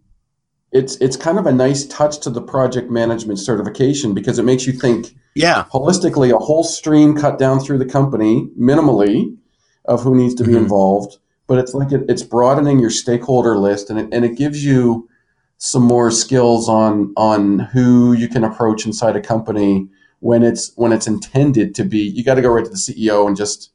It's 0.72 0.96
it's 0.96 1.16
kind 1.16 1.38
of 1.38 1.46
a 1.46 1.52
nice 1.52 1.86
touch 1.86 2.20
to 2.20 2.30
the 2.30 2.40
project 2.40 2.90
management 2.90 3.38
certification 3.38 4.14
because 4.14 4.38
it 4.38 4.44
makes 4.44 4.66
you 4.66 4.72
think. 4.72 5.14
Yeah. 5.34 5.66
Holistically, 5.70 6.34
a 6.34 6.38
whole 6.38 6.64
stream 6.64 7.14
cut 7.14 7.38
down 7.38 7.60
through 7.60 7.78
the 7.78 7.84
company 7.84 8.48
minimally 8.58 9.36
of 9.84 10.02
who 10.02 10.14
needs 10.14 10.34
to 10.36 10.44
be 10.44 10.52
mm-hmm. 10.52 10.62
involved 10.62 11.18
but 11.48 11.58
it's 11.58 11.74
like 11.74 11.90
it, 11.90 12.02
it's 12.08 12.22
broadening 12.22 12.78
your 12.78 12.90
stakeholder 12.90 13.58
list 13.58 13.90
and 13.90 13.98
it, 13.98 14.08
and 14.12 14.24
it 14.24 14.36
gives 14.36 14.64
you 14.64 15.08
some 15.56 15.82
more 15.82 16.12
skills 16.12 16.68
on 16.68 17.12
on 17.16 17.58
who 17.58 18.12
you 18.12 18.28
can 18.28 18.44
approach 18.44 18.86
inside 18.86 19.16
a 19.16 19.20
company 19.20 19.88
when 20.20 20.44
it's 20.44 20.72
when 20.76 20.92
it's 20.92 21.08
intended 21.08 21.74
to 21.74 21.84
be. 21.84 21.98
You 21.98 22.22
got 22.22 22.34
to 22.34 22.42
go 22.42 22.50
right 22.50 22.64
to 22.64 22.70
the 22.70 22.76
CEO 22.76 23.26
and 23.26 23.36
just 23.36 23.72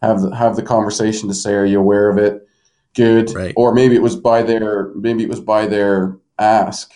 have 0.00 0.22
the, 0.22 0.34
have 0.34 0.56
the 0.56 0.62
conversation 0.62 1.28
to 1.28 1.34
say 1.34 1.52
are 1.54 1.66
you 1.66 1.78
aware 1.78 2.08
of 2.08 2.16
it? 2.16 2.48
Good. 2.94 3.34
Right. 3.34 3.52
or 3.58 3.74
maybe 3.74 3.94
it 3.94 4.02
was 4.02 4.16
by 4.16 4.42
their 4.42 4.94
maybe 4.94 5.22
it 5.22 5.28
was 5.28 5.40
by 5.40 5.66
their 5.66 6.16
ask 6.38 6.94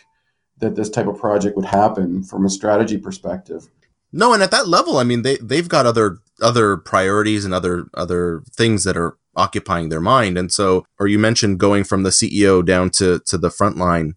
that 0.58 0.74
this 0.74 0.88
type 0.88 1.06
of 1.06 1.18
project 1.18 1.56
would 1.56 1.66
happen 1.66 2.22
from 2.22 2.46
a 2.46 2.50
strategy 2.50 2.96
perspective. 2.96 3.68
No 4.12 4.32
and 4.32 4.42
at 4.42 4.50
that 4.50 4.66
level 4.66 4.96
i 4.96 5.04
mean 5.04 5.22
they 5.22 5.36
they've 5.36 5.68
got 5.68 5.86
other 5.86 6.18
other 6.40 6.76
priorities 6.78 7.44
and 7.44 7.52
other 7.52 7.86
other 7.94 8.42
things 8.56 8.84
that 8.84 8.96
are 8.96 9.16
occupying 9.36 9.88
their 9.88 10.00
mind. 10.00 10.36
And 10.36 10.52
so, 10.52 10.84
or 10.98 11.06
you 11.06 11.18
mentioned 11.18 11.58
going 11.58 11.84
from 11.84 12.02
the 12.02 12.10
CEO 12.10 12.64
down 12.64 12.90
to 12.90 13.20
to 13.26 13.38
the 13.38 13.48
frontline 13.48 14.12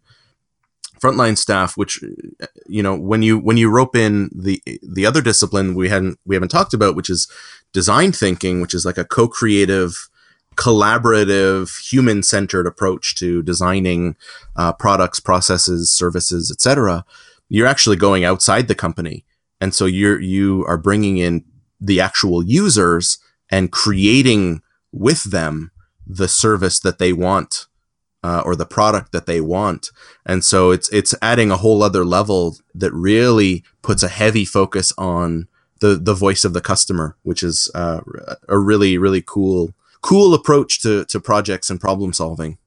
frontline 1.02 1.38
staff, 1.38 1.76
which 1.76 2.04
you 2.68 2.82
know 2.82 2.96
when 2.96 3.22
you 3.22 3.38
when 3.38 3.58
you 3.58 3.70
rope 3.70 3.96
in 3.96 4.30
the 4.34 4.62
the 4.82 5.06
other 5.06 5.22
discipline 5.22 5.76
we 5.76 5.90
hadn't 5.90 6.20
we 6.26 6.36
haven't 6.36 6.50
talked 6.50 6.74
about, 6.74 6.96
which 6.96 7.10
is 7.10 7.30
design 7.74 8.12
thinking, 8.12 8.62
which 8.62 8.74
is 8.74 8.86
like 8.86 8.98
a 8.98 9.06
co-creative 9.06 10.10
collaborative 10.56 11.72
human 11.90 12.22
centered 12.22 12.68
approach 12.68 13.16
to 13.16 13.42
designing 13.42 14.16
uh, 14.56 14.72
products 14.74 15.20
processes 15.20 15.92
services 15.92 16.52
etc 16.52 17.04
you're 17.50 17.68
actually 17.68 17.96
going 17.96 18.24
outside 18.24 18.68
the 18.68 18.76
company 18.76 19.26
and 19.60 19.74
so 19.74 19.86
you're 19.86 20.20
you 20.20 20.64
are 20.68 20.78
bringing 20.78 21.18
in 21.18 21.44
the 21.82 22.00
actual 22.00 22.44
users 22.44 23.18
and 23.50 23.72
creating 23.72 24.62
with 24.94 25.32
them 25.32 25.72
the 26.08 26.28
service 26.28 26.80
that 26.80 27.00
they 27.00 27.12
want 27.12 27.68
uh, 28.24 28.42
or 28.46 28.56
the 28.56 28.66
product 28.66 29.12
that 29.12 29.26
they 29.26 29.42
want. 29.42 29.92
And 30.26 30.44
so 30.44 30.72
it's 30.72 30.90
it's 30.90 31.14
adding 31.22 31.52
a 31.52 31.58
whole 31.58 31.84
other 31.84 32.06
level 32.06 32.56
that 32.74 32.94
really 32.94 33.64
puts 33.82 34.04
a 34.04 34.08
heavy 34.08 34.46
focus 34.46 34.94
on 34.98 35.48
the 35.82 35.96
the 35.96 36.14
voice 36.14 36.46
of 36.46 36.54
the 36.54 36.62
customer, 36.62 37.18
which 37.24 37.44
is 37.44 37.70
uh, 37.76 38.02
a 38.48 38.58
really 38.58 38.98
really 38.98 39.22
cool 39.22 39.74
cool 40.02 40.34
approach 40.34 40.82
to 40.84 41.04
to 41.06 41.20
projects 41.20 41.70
and 41.70 41.82
problem 41.82 42.14
solving. 42.14 42.58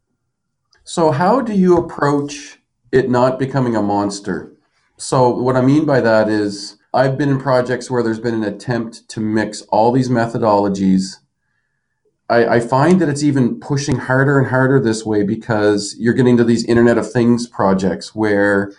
So 0.84 1.10
how 1.10 1.40
do 1.40 1.52
you 1.52 1.76
approach 1.76 2.58
it 2.92 3.08
not 3.10 3.38
becoming 3.38 3.74
a 3.74 3.82
monster? 3.82 4.52
So 4.98 5.28
what 5.28 5.56
I 5.56 5.60
mean 5.60 5.84
by 5.84 6.00
that 6.00 6.28
is 6.28 6.76
I've 6.94 7.18
been 7.18 7.28
in 7.28 7.38
projects 7.38 7.90
where 7.90 8.02
there's 8.02 8.20
been 8.20 8.34
an 8.34 8.44
attempt 8.44 9.08
to 9.10 9.20
mix 9.20 9.62
all 9.62 9.92
these 9.92 10.08
methodologies 10.08 11.16
I, 12.28 12.56
I, 12.56 12.60
find 12.60 13.00
that 13.00 13.08
it's 13.08 13.22
even 13.22 13.60
pushing 13.60 13.96
harder 13.96 14.38
and 14.38 14.48
harder 14.48 14.80
this 14.80 15.06
way 15.06 15.22
because 15.22 15.94
you're 15.98 16.14
getting 16.14 16.36
to 16.38 16.44
these 16.44 16.64
Internet 16.64 16.98
of 16.98 17.10
Things 17.10 17.46
projects 17.46 18.14
where 18.14 18.72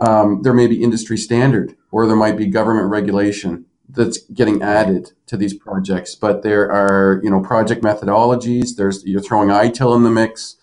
um, 0.00 0.42
there 0.42 0.54
may 0.54 0.66
be 0.66 0.82
industry 0.82 1.16
standard 1.16 1.76
or 1.90 2.06
there 2.06 2.16
might 2.16 2.36
be 2.36 2.46
government 2.46 2.88
regulation 2.88 3.66
that's 3.88 4.18
getting 4.32 4.62
added 4.62 5.12
to 5.26 5.36
these 5.36 5.54
projects. 5.54 6.14
But 6.14 6.42
there 6.42 6.70
are, 6.70 7.20
you 7.22 7.30
know, 7.30 7.40
project 7.40 7.82
methodologies. 7.82 8.76
There's 8.76 9.04
you're 9.04 9.20
throwing 9.20 9.48
ITIL 9.48 9.96
in 9.96 10.04
the 10.04 10.10
mix, 10.10 10.56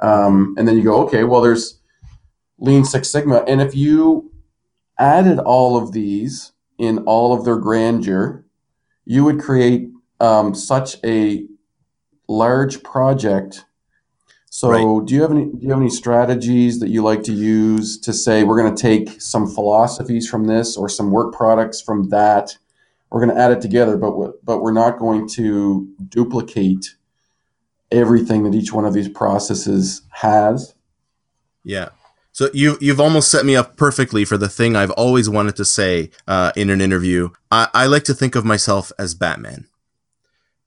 um, 0.00 0.54
and 0.58 0.66
then 0.66 0.76
you 0.76 0.82
go, 0.82 1.02
okay, 1.04 1.24
well, 1.24 1.40
there's 1.40 1.78
Lean 2.58 2.84
Six 2.84 3.08
Sigma, 3.08 3.44
and 3.46 3.60
if 3.60 3.74
you 3.74 4.32
added 4.98 5.38
all 5.38 5.76
of 5.76 5.92
these 5.92 6.52
in 6.76 6.98
all 6.98 7.32
of 7.32 7.44
their 7.44 7.56
grandeur, 7.56 8.44
you 9.04 9.24
would 9.24 9.40
create 9.40 9.89
um, 10.20 10.54
such 10.54 10.96
a 11.04 11.46
large 12.28 12.82
project. 12.82 13.64
So, 14.52 14.70
right. 14.70 15.06
do 15.06 15.14
you 15.14 15.22
have 15.22 15.30
any 15.30 15.46
do 15.46 15.58
you 15.60 15.70
have 15.70 15.80
any 15.80 15.90
strategies 15.90 16.80
that 16.80 16.88
you 16.88 17.02
like 17.02 17.22
to 17.24 17.32
use 17.32 17.98
to 18.00 18.12
say 18.12 18.42
we're 18.42 18.60
going 18.60 18.74
to 18.74 18.82
take 18.82 19.20
some 19.20 19.46
philosophies 19.46 20.28
from 20.28 20.44
this 20.44 20.76
or 20.76 20.88
some 20.88 21.10
work 21.10 21.32
products 21.32 21.80
from 21.80 22.08
that? 22.08 22.56
We're 23.10 23.24
going 23.24 23.34
to 23.34 23.40
add 23.40 23.52
it 23.52 23.60
together, 23.60 23.96
but 23.96 24.44
but 24.44 24.60
we're 24.60 24.72
not 24.72 24.98
going 24.98 25.28
to 25.30 25.88
duplicate 26.08 26.96
everything 27.92 28.44
that 28.44 28.54
each 28.54 28.72
one 28.72 28.84
of 28.84 28.94
these 28.94 29.08
processes 29.08 30.02
has. 30.10 30.74
Yeah. 31.64 31.90
So 32.32 32.48
you 32.54 32.78
you've 32.80 33.00
almost 33.00 33.30
set 33.30 33.44
me 33.44 33.56
up 33.56 33.76
perfectly 33.76 34.24
for 34.24 34.36
the 34.36 34.48
thing 34.48 34.76
I've 34.76 34.92
always 34.92 35.28
wanted 35.28 35.56
to 35.56 35.64
say 35.64 36.10
uh, 36.26 36.52
in 36.56 36.70
an 36.70 36.80
interview. 36.80 37.30
I, 37.50 37.68
I 37.74 37.86
like 37.86 38.04
to 38.04 38.14
think 38.14 38.34
of 38.34 38.44
myself 38.44 38.92
as 38.98 39.14
Batman. 39.14 39.66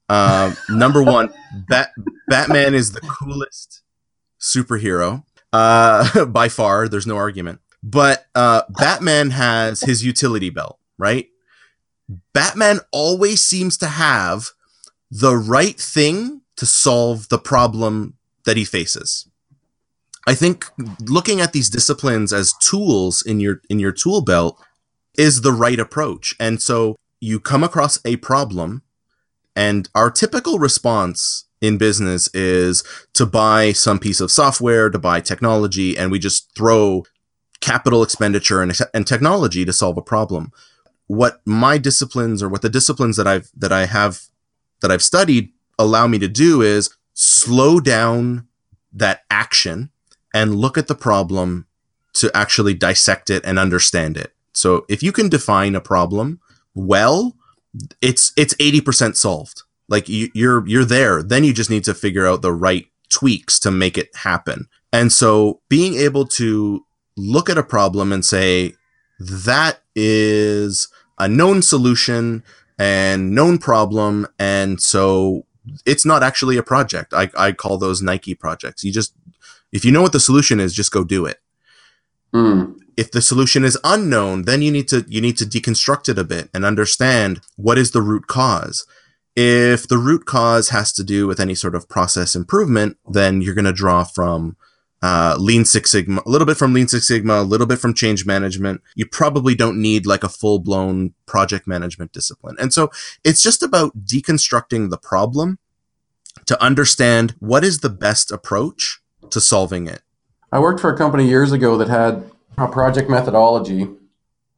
Uh, 0.08 0.54
number 0.68 1.02
one, 1.02 1.32
Bat- 1.68 1.92
Batman 2.28 2.74
is 2.74 2.92
the 2.92 3.00
coolest 3.00 3.82
superhero 4.40 5.24
uh, 5.52 6.24
by 6.26 6.48
far. 6.48 6.88
There's 6.88 7.06
no 7.06 7.16
argument. 7.16 7.60
But 7.82 8.26
uh, 8.34 8.62
Batman 8.70 9.30
has 9.30 9.82
his 9.82 10.04
utility 10.04 10.50
belt, 10.50 10.78
right? 10.98 11.28
Batman 12.32 12.80
always 12.92 13.42
seems 13.42 13.76
to 13.78 13.86
have 13.86 14.50
the 15.10 15.36
right 15.36 15.78
thing 15.78 16.42
to 16.56 16.66
solve 16.66 17.28
the 17.28 17.38
problem 17.38 18.14
that 18.44 18.56
he 18.56 18.64
faces. 18.64 19.28
I 20.26 20.34
think 20.34 20.66
looking 21.00 21.40
at 21.40 21.52
these 21.52 21.68
disciplines 21.68 22.32
as 22.32 22.54
tools 22.54 23.22
in 23.22 23.40
your 23.40 23.60
in 23.68 23.78
your 23.78 23.92
tool 23.92 24.22
belt 24.22 24.58
is 25.18 25.42
the 25.42 25.52
right 25.52 25.78
approach. 25.78 26.34
And 26.40 26.62
so 26.62 26.96
you 27.20 27.38
come 27.38 27.62
across 27.62 27.98
a 28.04 28.16
problem 28.16 28.82
and 29.56 29.88
our 29.94 30.10
typical 30.10 30.58
response 30.58 31.44
in 31.60 31.78
business 31.78 32.28
is 32.34 32.84
to 33.14 33.24
buy 33.24 33.72
some 33.72 33.98
piece 33.98 34.20
of 34.20 34.30
software, 34.30 34.90
to 34.90 34.98
buy 34.98 35.20
technology, 35.20 35.96
and 35.96 36.10
we 36.10 36.18
just 36.18 36.54
throw 36.54 37.04
capital 37.60 38.02
expenditure 38.02 38.60
and, 38.60 38.78
and 38.92 39.06
technology 39.06 39.64
to 39.64 39.72
solve 39.72 39.96
a 39.96 40.02
problem. 40.02 40.52
What 41.06 41.40
my 41.44 41.78
disciplines 41.78 42.42
or 42.42 42.48
what 42.48 42.62
the 42.62 42.68
disciplines 42.68 43.16
that 43.16 43.26
I've 43.26 43.50
that 43.56 43.72
I 43.72 43.86
have 43.86 44.22
that 44.80 44.90
I've 44.90 45.02
studied 45.02 45.52
allow 45.78 46.06
me 46.06 46.18
to 46.18 46.28
do 46.28 46.62
is 46.62 46.90
slow 47.14 47.80
down 47.80 48.48
that 48.92 49.22
action 49.30 49.90
and 50.34 50.56
look 50.56 50.76
at 50.76 50.88
the 50.88 50.94
problem 50.94 51.66
to 52.14 52.30
actually 52.34 52.74
dissect 52.74 53.30
it 53.30 53.44
and 53.44 53.58
understand 53.58 54.16
it. 54.16 54.32
So 54.52 54.84
if 54.88 55.02
you 55.02 55.12
can 55.12 55.28
define 55.28 55.74
a 55.74 55.80
problem 55.80 56.40
well, 56.74 57.36
it's 58.00 58.32
it's 58.36 58.54
80% 58.54 59.16
solved. 59.16 59.62
Like 59.88 60.08
you, 60.08 60.30
you're 60.34 60.66
you're 60.66 60.84
there. 60.84 61.22
Then 61.22 61.44
you 61.44 61.52
just 61.52 61.70
need 61.70 61.84
to 61.84 61.94
figure 61.94 62.26
out 62.26 62.42
the 62.42 62.52
right 62.52 62.86
tweaks 63.10 63.58
to 63.60 63.70
make 63.70 63.98
it 63.98 64.14
happen. 64.16 64.68
And 64.92 65.12
so 65.12 65.60
being 65.68 65.94
able 65.94 66.26
to 66.28 66.84
look 67.16 67.50
at 67.50 67.58
a 67.58 67.62
problem 67.62 68.12
and 68.12 68.24
say 68.24 68.74
that 69.18 69.80
is 69.94 70.88
a 71.18 71.28
known 71.28 71.62
solution 71.62 72.42
and 72.78 73.34
known 73.34 73.58
problem 73.58 74.26
and 74.38 74.80
so 74.80 75.46
it's 75.86 76.04
not 76.04 76.22
actually 76.22 76.56
a 76.56 76.62
project. 76.62 77.14
I, 77.14 77.30
I 77.36 77.52
call 77.52 77.78
those 77.78 78.02
Nike 78.02 78.34
projects. 78.34 78.84
You 78.84 78.92
just 78.92 79.14
if 79.72 79.84
you 79.84 79.92
know 79.92 80.02
what 80.02 80.12
the 80.12 80.20
solution 80.20 80.60
is, 80.60 80.74
just 80.74 80.92
go 80.92 81.04
do 81.04 81.26
it. 81.26 81.40
Mm. 82.32 82.76
If 82.96 83.10
the 83.10 83.22
solution 83.22 83.64
is 83.64 83.78
unknown, 83.84 84.42
then 84.42 84.62
you 84.62 84.70
need 84.70 84.88
to 84.88 85.04
you 85.08 85.20
need 85.20 85.36
to 85.38 85.44
deconstruct 85.44 86.08
it 86.08 86.18
a 86.18 86.24
bit 86.24 86.48
and 86.54 86.64
understand 86.64 87.40
what 87.56 87.78
is 87.78 87.90
the 87.90 88.02
root 88.02 88.26
cause. 88.26 88.86
If 89.36 89.88
the 89.88 89.98
root 89.98 90.26
cause 90.26 90.68
has 90.68 90.92
to 90.92 91.04
do 91.04 91.26
with 91.26 91.40
any 91.40 91.54
sort 91.54 91.74
of 91.74 91.88
process 91.88 92.36
improvement, 92.36 92.96
then 93.08 93.42
you're 93.42 93.54
going 93.54 93.64
to 93.64 93.72
draw 93.72 94.04
from 94.04 94.56
uh, 95.02 95.36
Lean 95.38 95.64
Six 95.64 95.90
Sigma, 95.90 96.22
a 96.24 96.30
little 96.30 96.46
bit 96.46 96.56
from 96.56 96.72
Lean 96.72 96.88
Six 96.88 97.08
Sigma, 97.08 97.34
a 97.34 97.42
little 97.42 97.66
bit 97.66 97.78
from 97.78 97.92
change 97.92 98.24
management. 98.24 98.80
You 98.94 99.06
probably 99.06 99.54
don't 99.54 99.82
need 99.82 100.06
like 100.06 100.24
a 100.24 100.28
full 100.28 100.60
blown 100.60 101.12
project 101.26 101.66
management 101.66 102.12
discipline. 102.12 102.56
And 102.58 102.72
so 102.72 102.90
it's 103.24 103.42
just 103.42 103.62
about 103.62 104.06
deconstructing 104.06 104.88
the 104.88 104.96
problem 104.96 105.58
to 106.46 106.62
understand 106.62 107.34
what 107.38 107.64
is 107.64 107.80
the 107.80 107.90
best 107.90 108.30
approach 108.30 109.00
to 109.30 109.40
solving 109.40 109.86
it. 109.86 110.02
I 110.52 110.58
worked 110.58 110.80
for 110.80 110.90
a 110.90 110.96
company 110.96 111.28
years 111.28 111.52
ago 111.52 111.76
that 111.76 111.88
had 111.88 112.30
a 112.58 112.68
project 112.68 113.10
methodology 113.10 113.88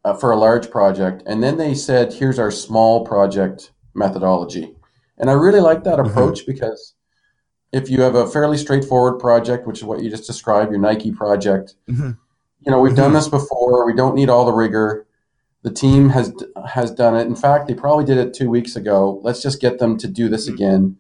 uh, 0.04 0.14
for 0.14 0.30
a 0.30 0.36
large 0.36 0.70
project, 0.70 1.22
and 1.26 1.42
then 1.42 1.56
they 1.56 1.74
said, 1.74 2.12
"Here's 2.12 2.38
our 2.38 2.50
small 2.50 3.04
project 3.04 3.72
methodology." 3.94 4.74
And 5.18 5.30
I 5.30 5.32
really 5.32 5.60
like 5.60 5.84
that 5.84 5.98
Mhm. 5.98 6.06
approach 6.10 6.46
because 6.46 6.94
if 7.72 7.90
you 7.90 8.02
have 8.02 8.14
a 8.14 8.26
fairly 8.26 8.56
straightforward 8.58 9.18
project, 9.18 9.66
which 9.66 9.78
is 9.78 9.84
what 9.84 10.02
you 10.02 10.10
just 10.10 10.26
described, 10.26 10.70
your 10.70 10.80
Nike 10.80 11.10
project, 11.10 11.74
Mhm. 11.88 12.16
you 12.60 12.70
know, 12.70 12.80
we've 12.80 12.94
done 12.94 13.10
Mhm. 13.10 13.14
this 13.14 13.28
before. 13.28 13.86
We 13.86 13.94
don't 13.94 14.14
need 14.14 14.28
all 14.30 14.44
the 14.44 14.52
rigor. 14.52 15.06
The 15.62 15.70
team 15.70 16.10
has 16.10 16.32
has 16.66 16.90
done 16.90 17.16
it. 17.16 17.26
In 17.26 17.34
fact, 17.34 17.66
they 17.66 17.74
probably 17.74 18.04
did 18.04 18.18
it 18.18 18.34
two 18.34 18.50
weeks 18.50 18.76
ago. 18.76 19.20
Let's 19.22 19.42
just 19.42 19.60
get 19.60 19.78
them 19.78 19.96
to 19.98 20.06
do 20.06 20.28
this 20.28 20.46
again. 20.48 20.96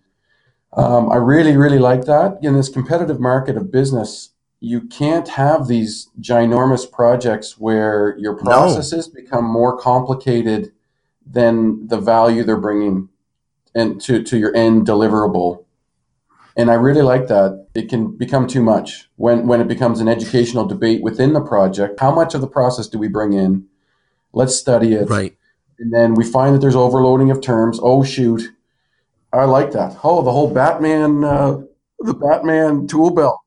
Um, 0.72 1.10
I 1.10 1.16
really, 1.16 1.56
really 1.56 1.78
like 1.78 2.04
that. 2.06 2.38
In 2.42 2.54
this 2.54 2.68
competitive 2.68 3.20
market 3.20 3.56
of 3.56 3.70
business, 3.70 4.30
you 4.60 4.80
can't 4.82 5.28
have 5.28 5.68
these 5.68 6.08
ginormous 6.20 6.90
projects 6.90 7.58
where 7.58 8.16
your 8.18 8.34
processes 8.34 9.08
become 9.08 9.44
more 9.44 9.78
complicated 9.78 10.72
than 11.26 11.86
the 11.88 12.00
value 12.00 12.42
they're 12.42 12.56
bringing 12.56 13.08
and 13.74 14.00
to, 14.00 14.22
to 14.22 14.38
your 14.38 14.54
end 14.56 14.86
deliverable. 14.86 15.64
And 16.56 16.70
I 16.70 16.74
really 16.74 17.02
like 17.02 17.28
that. 17.28 17.66
It 17.74 17.90
can 17.90 18.16
become 18.16 18.46
too 18.46 18.62
much 18.62 19.10
when, 19.16 19.46
when 19.46 19.60
it 19.60 19.68
becomes 19.68 20.00
an 20.00 20.08
educational 20.08 20.64
debate 20.64 21.02
within 21.02 21.34
the 21.34 21.42
project. 21.42 22.00
How 22.00 22.14
much 22.14 22.34
of 22.34 22.40
the 22.40 22.46
process 22.46 22.88
do 22.88 22.98
we 22.98 23.08
bring 23.08 23.34
in? 23.34 23.66
Let's 24.32 24.56
study 24.56 24.94
it. 24.94 25.10
Right. 25.10 25.36
And 25.78 25.92
then 25.92 26.14
we 26.14 26.24
find 26.24 26.54
that 26.54 26.60
there's 26.60 26.74
overloading 26.76 27.30
of 27.30 27.42
terms. 27.42 27.78
Oh, 27.82 28.02
shoot. 28.02 28.52
I 29.32 29.44
like 29.44 29.72
that. 29.72 29.98
Oh, 30.02 30.22
the 30.22 30.32
whole 30.32 30.52
Batman, 30.52 31.22
uh, 31.22 31.60
the 31.98 32.14
Batman 32.14 32.86
tool 32.86 33.10
belt. 33.10 33.40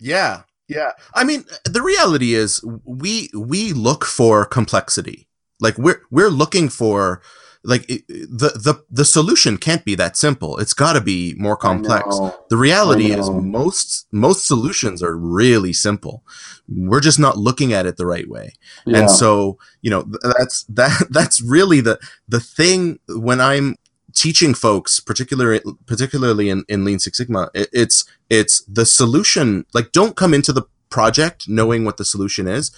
Yeah. 0.00 0.42
Yeah. 0.68 0.92
I 1.14 1.24
mean, 1.24 1.44
the 1.64 1.82
reality 1.82 2.34
is 2.34 2.62
we 2.84 3.28
we 3.34 3.72
look 3.72 4.04
for 4.04 4.44
complexity. 4.44 5.28
Like 5.60 5.76
we're 5.78 6.02
we're 6.10 6.30
looking 6.30 6.68
for 6.68 7.20
like 7.64 7.84
it- 7.90 8.06
the 8.08 8.50
the 8.54 8.84
the 8.88 9.04
solution 9.04 9.58
can't 9.58 9.84
be 9.84 9.94
that 9.96 10.16
simple. 10.16 10.56
It's 10.58 10.72
got 10.72 10.94
to 10.94 11.00
be 11.00 11.34
more 11.36 11.56
complex. 11.56 12.18
The 12.48 12.56
reality 12.56 13.10
is 13.10 13.28
most 13.28 14.06
most 14.12 14.46
solutions 14.46 15.02
are 15.02 15.16
really 15.16 15.72
simple. 15.72 16.22
We're 16.68 17.00
just 17.00 17.18
not 17.18 17.36
looking 17.36 17.72
at 17.72 17.84
it 17.84 17.96
the 17.96 18.06
right 18.06 18.28
way. 18.28 18.54
Yeah. 18.86 19.00
And 19.00 19.10
so, 19.10 19.58
you 19.82 19.90
know, 19.90 20.06
that's 20.22 20.62
that 20.64 21.06
that's 21.10 21.42
really 21.42 21.80
the 21.80 21.98
the 22.28 22.40
thing 22.40 23.00
when 23.08 23.40
I'm 23.40 23.76
teaching 24.14 24.54
folks, 24.54 25.00
particularly 25.00 25.60
particularly 25.86 26.50
in, 26.50 26.64
in 26.68 26.84
Lean 26.84 26.98
Six 26.98 27.18
Sigma, 27.18 27.50
it, 27.54 27.68
it's 27.72 28.04
it's 28.28 28.62
the 28.62 28.86
solution. 28.86 29.66
Like, 29.74 29.92
don't 29.92 30.16
come 30.16 30.34
into 30.34 30.52
the 30.52 30.62
project 30.88 31.48
knowing 31.48 31.84
what 31.84 31.96
the 31.96 32.04
solution 32.04 32.46
is. 32.46 32.70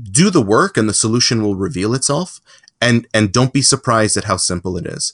Do 0.00 0.30
the 0.30 0.42
work, 0.42 0.76
and 0.76 0.88
the 0.88 0.94
solution 0.94 1.42
will 1.42 1.56
reveal 1.56 1.94
itself. 1.94 2.40
And 2.80 3.06
and 3.12 3.32
don't 3.32 3.52
be 3.52 3.62
surprised 3.62 4.16
at 4.16 4.24
how 4.24 4.36
simple 4.36 4.76
it 4.76 4.86
is. 4.86 5.12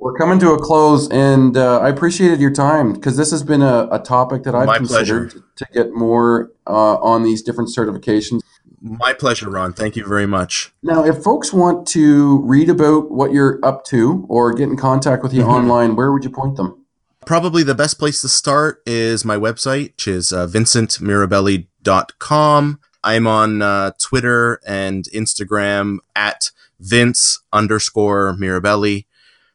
We're 0.00 0.14
coming 0.14 0.38
to 0.40 0.50
a 0.50 0.58
close, 0.58 1.08
and 1.10 1.56
uh, 1.56 1.78
I 1.78 1.88
appreciated 1.88 2.40
your 2.40 2.52
time 2.52 2.92
because 2.92 3.16
this 3.16 3.30
has 3.30 3.42
been 3.42 3.62
a, 3.62 3.88
a 3.92 4.00
topic 4.00 4.42
that 4.42 4.54
I've 4.54 4.66
My 4.66 4.78
considered 4.78 5.30
pleasure. 5.30 5.46
to 5.56 5.66
get 5.72 5.94
more 5.94 6.50
uh, 6.66 6.96
on 6.96 7.22
these 7.22 7.42
different 7.42 7.70
certifications. 7.70 8.40
My 8.86 9.14
pleasure, 9.14 9.48
Ron. 9.48 9.72
Thank 9.72 9.96
you 9.96 10.04
very 10.06 10.26
much. 10.26 10.70
Now, 10.82 11.04
if 11.04 11.22
folks 11.22 11.54
want 11.54 11.86
to 11.88 12.42
read 12.42 12.68
about 12.68 13.10
what 13.10 13.32
you're 13.32 13.58
up 13.64 13.82
to 13.86 14.26
or 14.28 14.52
get 14.52 14.68
in 14.68 14.76
contact 14.76 15.22
with 15.22 15.32
you 15.32 15.40
Mhm. 15.42 15.48
online, 15.48 15.96
where 15.96 16.12
would 16.12 16.22
you 16.22 16.28
point 16.28 16.56
them? 16.56 16.84
Probably 17.24 17.62
the 17.62 17.74
best 17.74 17.98
place 17.98 18.20
to 18.20 18.28
start 18.28 18.82
is 18.84 19.24
my 19.24 19.38
website, 19.38 19.92
which 19.92 20.06
is 20.06 20.34
uh, 20.34 20.46
vincentmirabelli.com. 20.46 22.78
I'm 23.02 23.26
on 23.26 23.62
uh, 23.62 23.92
Twitter 24.00 24.60
and 24.66 25.04
Instagram 25.14 25.98
at 26.14 26.50
Vince 26.80 27.40
underscore 27.52 28.36
Mirabelli. 28.38 29.06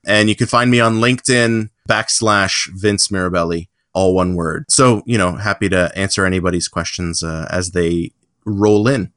And 0.05 0.27
you 0.29 0.35
can 0.35 0.47
find 0.47 0.71
me 0.71 0.79
on 0.79 0.95
LinkedIn 0.99 1.69
backslash 1.87 2.67
Vince 2.73 3.09
Mirabelli, 3.09 3.67
all 3.93 4.15
one 4.15 4.33
word. 4.35 4.65
So, 4.69 5.03
you 5.05 5.17
know, 5.19 5.33
happy 5.35 5.69
to 5.69 5.91
answer 5.95 6.25
anybody's 6.25 6.67
questions 6.67 7.21
uh, 7.21 7.47
as 7.51 7.71
they 7.71 8.11
roll 8.45 8.87
in. 8.87 9.11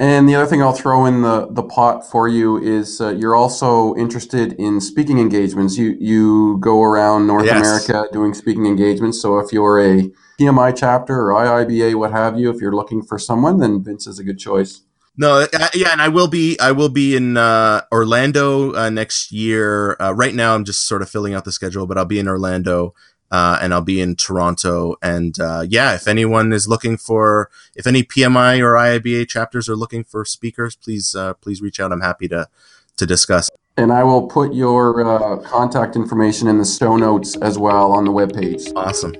And 0.00 0.28
the 0.28 0.36
other 0.36 0.46
thing 0.46 0.62
I'll 0.62 0.72
throw 0.72 1.06
in 1.06 1.22
the, 1.22 1.48
the 1.50 1.64
pot 1.64 2.08
for 2.08 2.28
you 2.28 2.56
is 2.56 3.00
uh, 3.00 3.10
you're 3.10 3.34
also 3.34 3.96
interested 3.96 4.52
in 4.52 4.80
speaking 4.80 5.18
engagements. 5.18 5.76
You 5.76 5.96
you 5.98 6.58
go 6.60 6.84
around 6.84 7.26
North 7.26 7.46
Yes. 7.46 7.56
America 7.56 8.08
doing 8.12 8.32
speaking 8.32 8.66
engagements. 8.66 9.20
So 9.20 9.40
if 9.40 9.52
you're 9.52 9.80
a 9.80 10.08
PMI 10.40 10.76
chapter 10.76 11.32
or 11.32 11.34
IIBA, 11.34 11.96
what 11.96 12.12
have 12.12 12.38
you, 12.38 12.48
if 12.48 12.60
you're 12.60 12.72
looking 12.72 13.02
for 13.02 13.18
someone, 13.18 13.58
then 13.58 13.82
Vince 13.82 14.06
is 14.06 14.20
a 14.20 14.24
good 14.24 14.38
choice. 14.38 14.82
No, 15.16 15.40
uh, 15.52 15.68
yeah, 15.74 15.90
and 15.90 16.00
I 16.00 16.06
will 16.06 16.28
be. 16.28 16.56
I 16.60 16.70
will 16.70 16.90
be 16.90 17.16
in 17.16 17.36
uh, 17.36 17.80
Orlando 17.90 18.72
uh, 18.76 18.90
next 18.90 19.32
year. 19.32 19.96
Uh, 19.98 20.12
right 20.12 20.32
now, 20.32 20.54
I'm 20.54 20.64
just 20.64 20.86
sort 20.86 21.02
of 21.02 21.10
filling 21.10 21.34
out 21.34 21.44
the 21.44 21.50
schedule, 21.50 21.88
but 21.88 21.98
I'll 21.98 22.04
be 22.04 22.20
in 22.20 22.28
Orlando 22.28 22.94
uh, 23.30 23.58
and 23.60 23.72
I'll 23.72 23.82
be 23.82 24.00
in 24.00 24.16
Toronto. 24.16 24.96
And 25.02 25.38
uh, 25.40 25.64
yeah, 25.68 25.94
if 25.94 26.08
anyone 26.08 26.52
is 26.52 26.68
looking 26.68 26.96
for, 26.96 27.50
if 27.74 27.86
any 27.86 28.02
PMI 28.02 28.60
or 28.60 28.74
IIBA 28.74 29.28
chapters 29.28 29.68
are 29.68 29.76
looking 29.76 30.04
for 30.04 30.24
speakers, 30.24 30.76
please 30.76 31.14
uh, 31.14 31.34
please 31.34 31.60
reach 31.60 31.80
out. 31.80 31.92
I'm 31.92 32.00
happy 32.00 32.28
to 32.28 32.48
to 32.96 33.06
discuss. 33.06 33.50
And 33.76 33.92
I 33.92 34.02
will 34.02 34.26
put 34.26 34.52
your 34.52 35.06
uh, 35.06 35.36
contact 35.38 35.94
information 35.94 36.48
in 36.48 36.58
the 36.58 36.64
show 36.64 36.96
notes 36.96 37.36
as 37.36 37.58
well 37.58 37.92
on 37.92 38.04
the 38.04 38.10
webpage. 38.10 38.72
Awesome. 38.74 39.14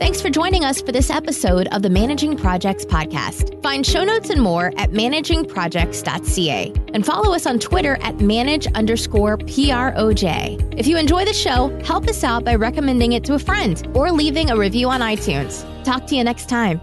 Thanks 0.00 0.22
for 0.22 0.30
joining 0.30 0.64
us 0.64 0.80
for 0.80 0.92
this 0.92 1.10
episode 1.10 1.68
of 1.72 1.82
the 1.82 1.90
Managing 1.90 2.34
Projects 2.34 2.86
podcast. 2.86 3.62
Find 3.62 3.84
show 3.84 4.02
notes 4.02 4.30
and 4.30 4.40
more 4.40 4.72
at 4.78 4.92
managingprojects.ca 4.92 6.72
and 6.94 7.04
follow 7.04 7.34
us 7.34 7.44
on 7.44 7.58
Twitter 7.58 7.98
at 8.00 8.18
manage 8.18 8.66
underscore 8.68 9.36
PROJ. 9.36 10.74
If 10.78 10.86
you 10.86 10.96
enjoy 10.96 11.26
the 11.26 11.34
show, 11.34 11.68
help 11.84 12.08
us 12.08 12.24
out 12.24 12.44
by 12.44 12.54
recommending 12.54 13.12
it 13.12 13.24
to 13.24 13.34
a 13.34 13.38
friend 13.38 13.86
or 13.92 14.10
leaving 14.10 14.48
a 14.48 14.56
review 14.56 14.88
on 14.88 15.02
iTunes. 15.02 15.66
Talk 15.84 16.06
to 16.06 16.16
you 16.16 16.24
next 16.24 16.48
time. 16.48 16.80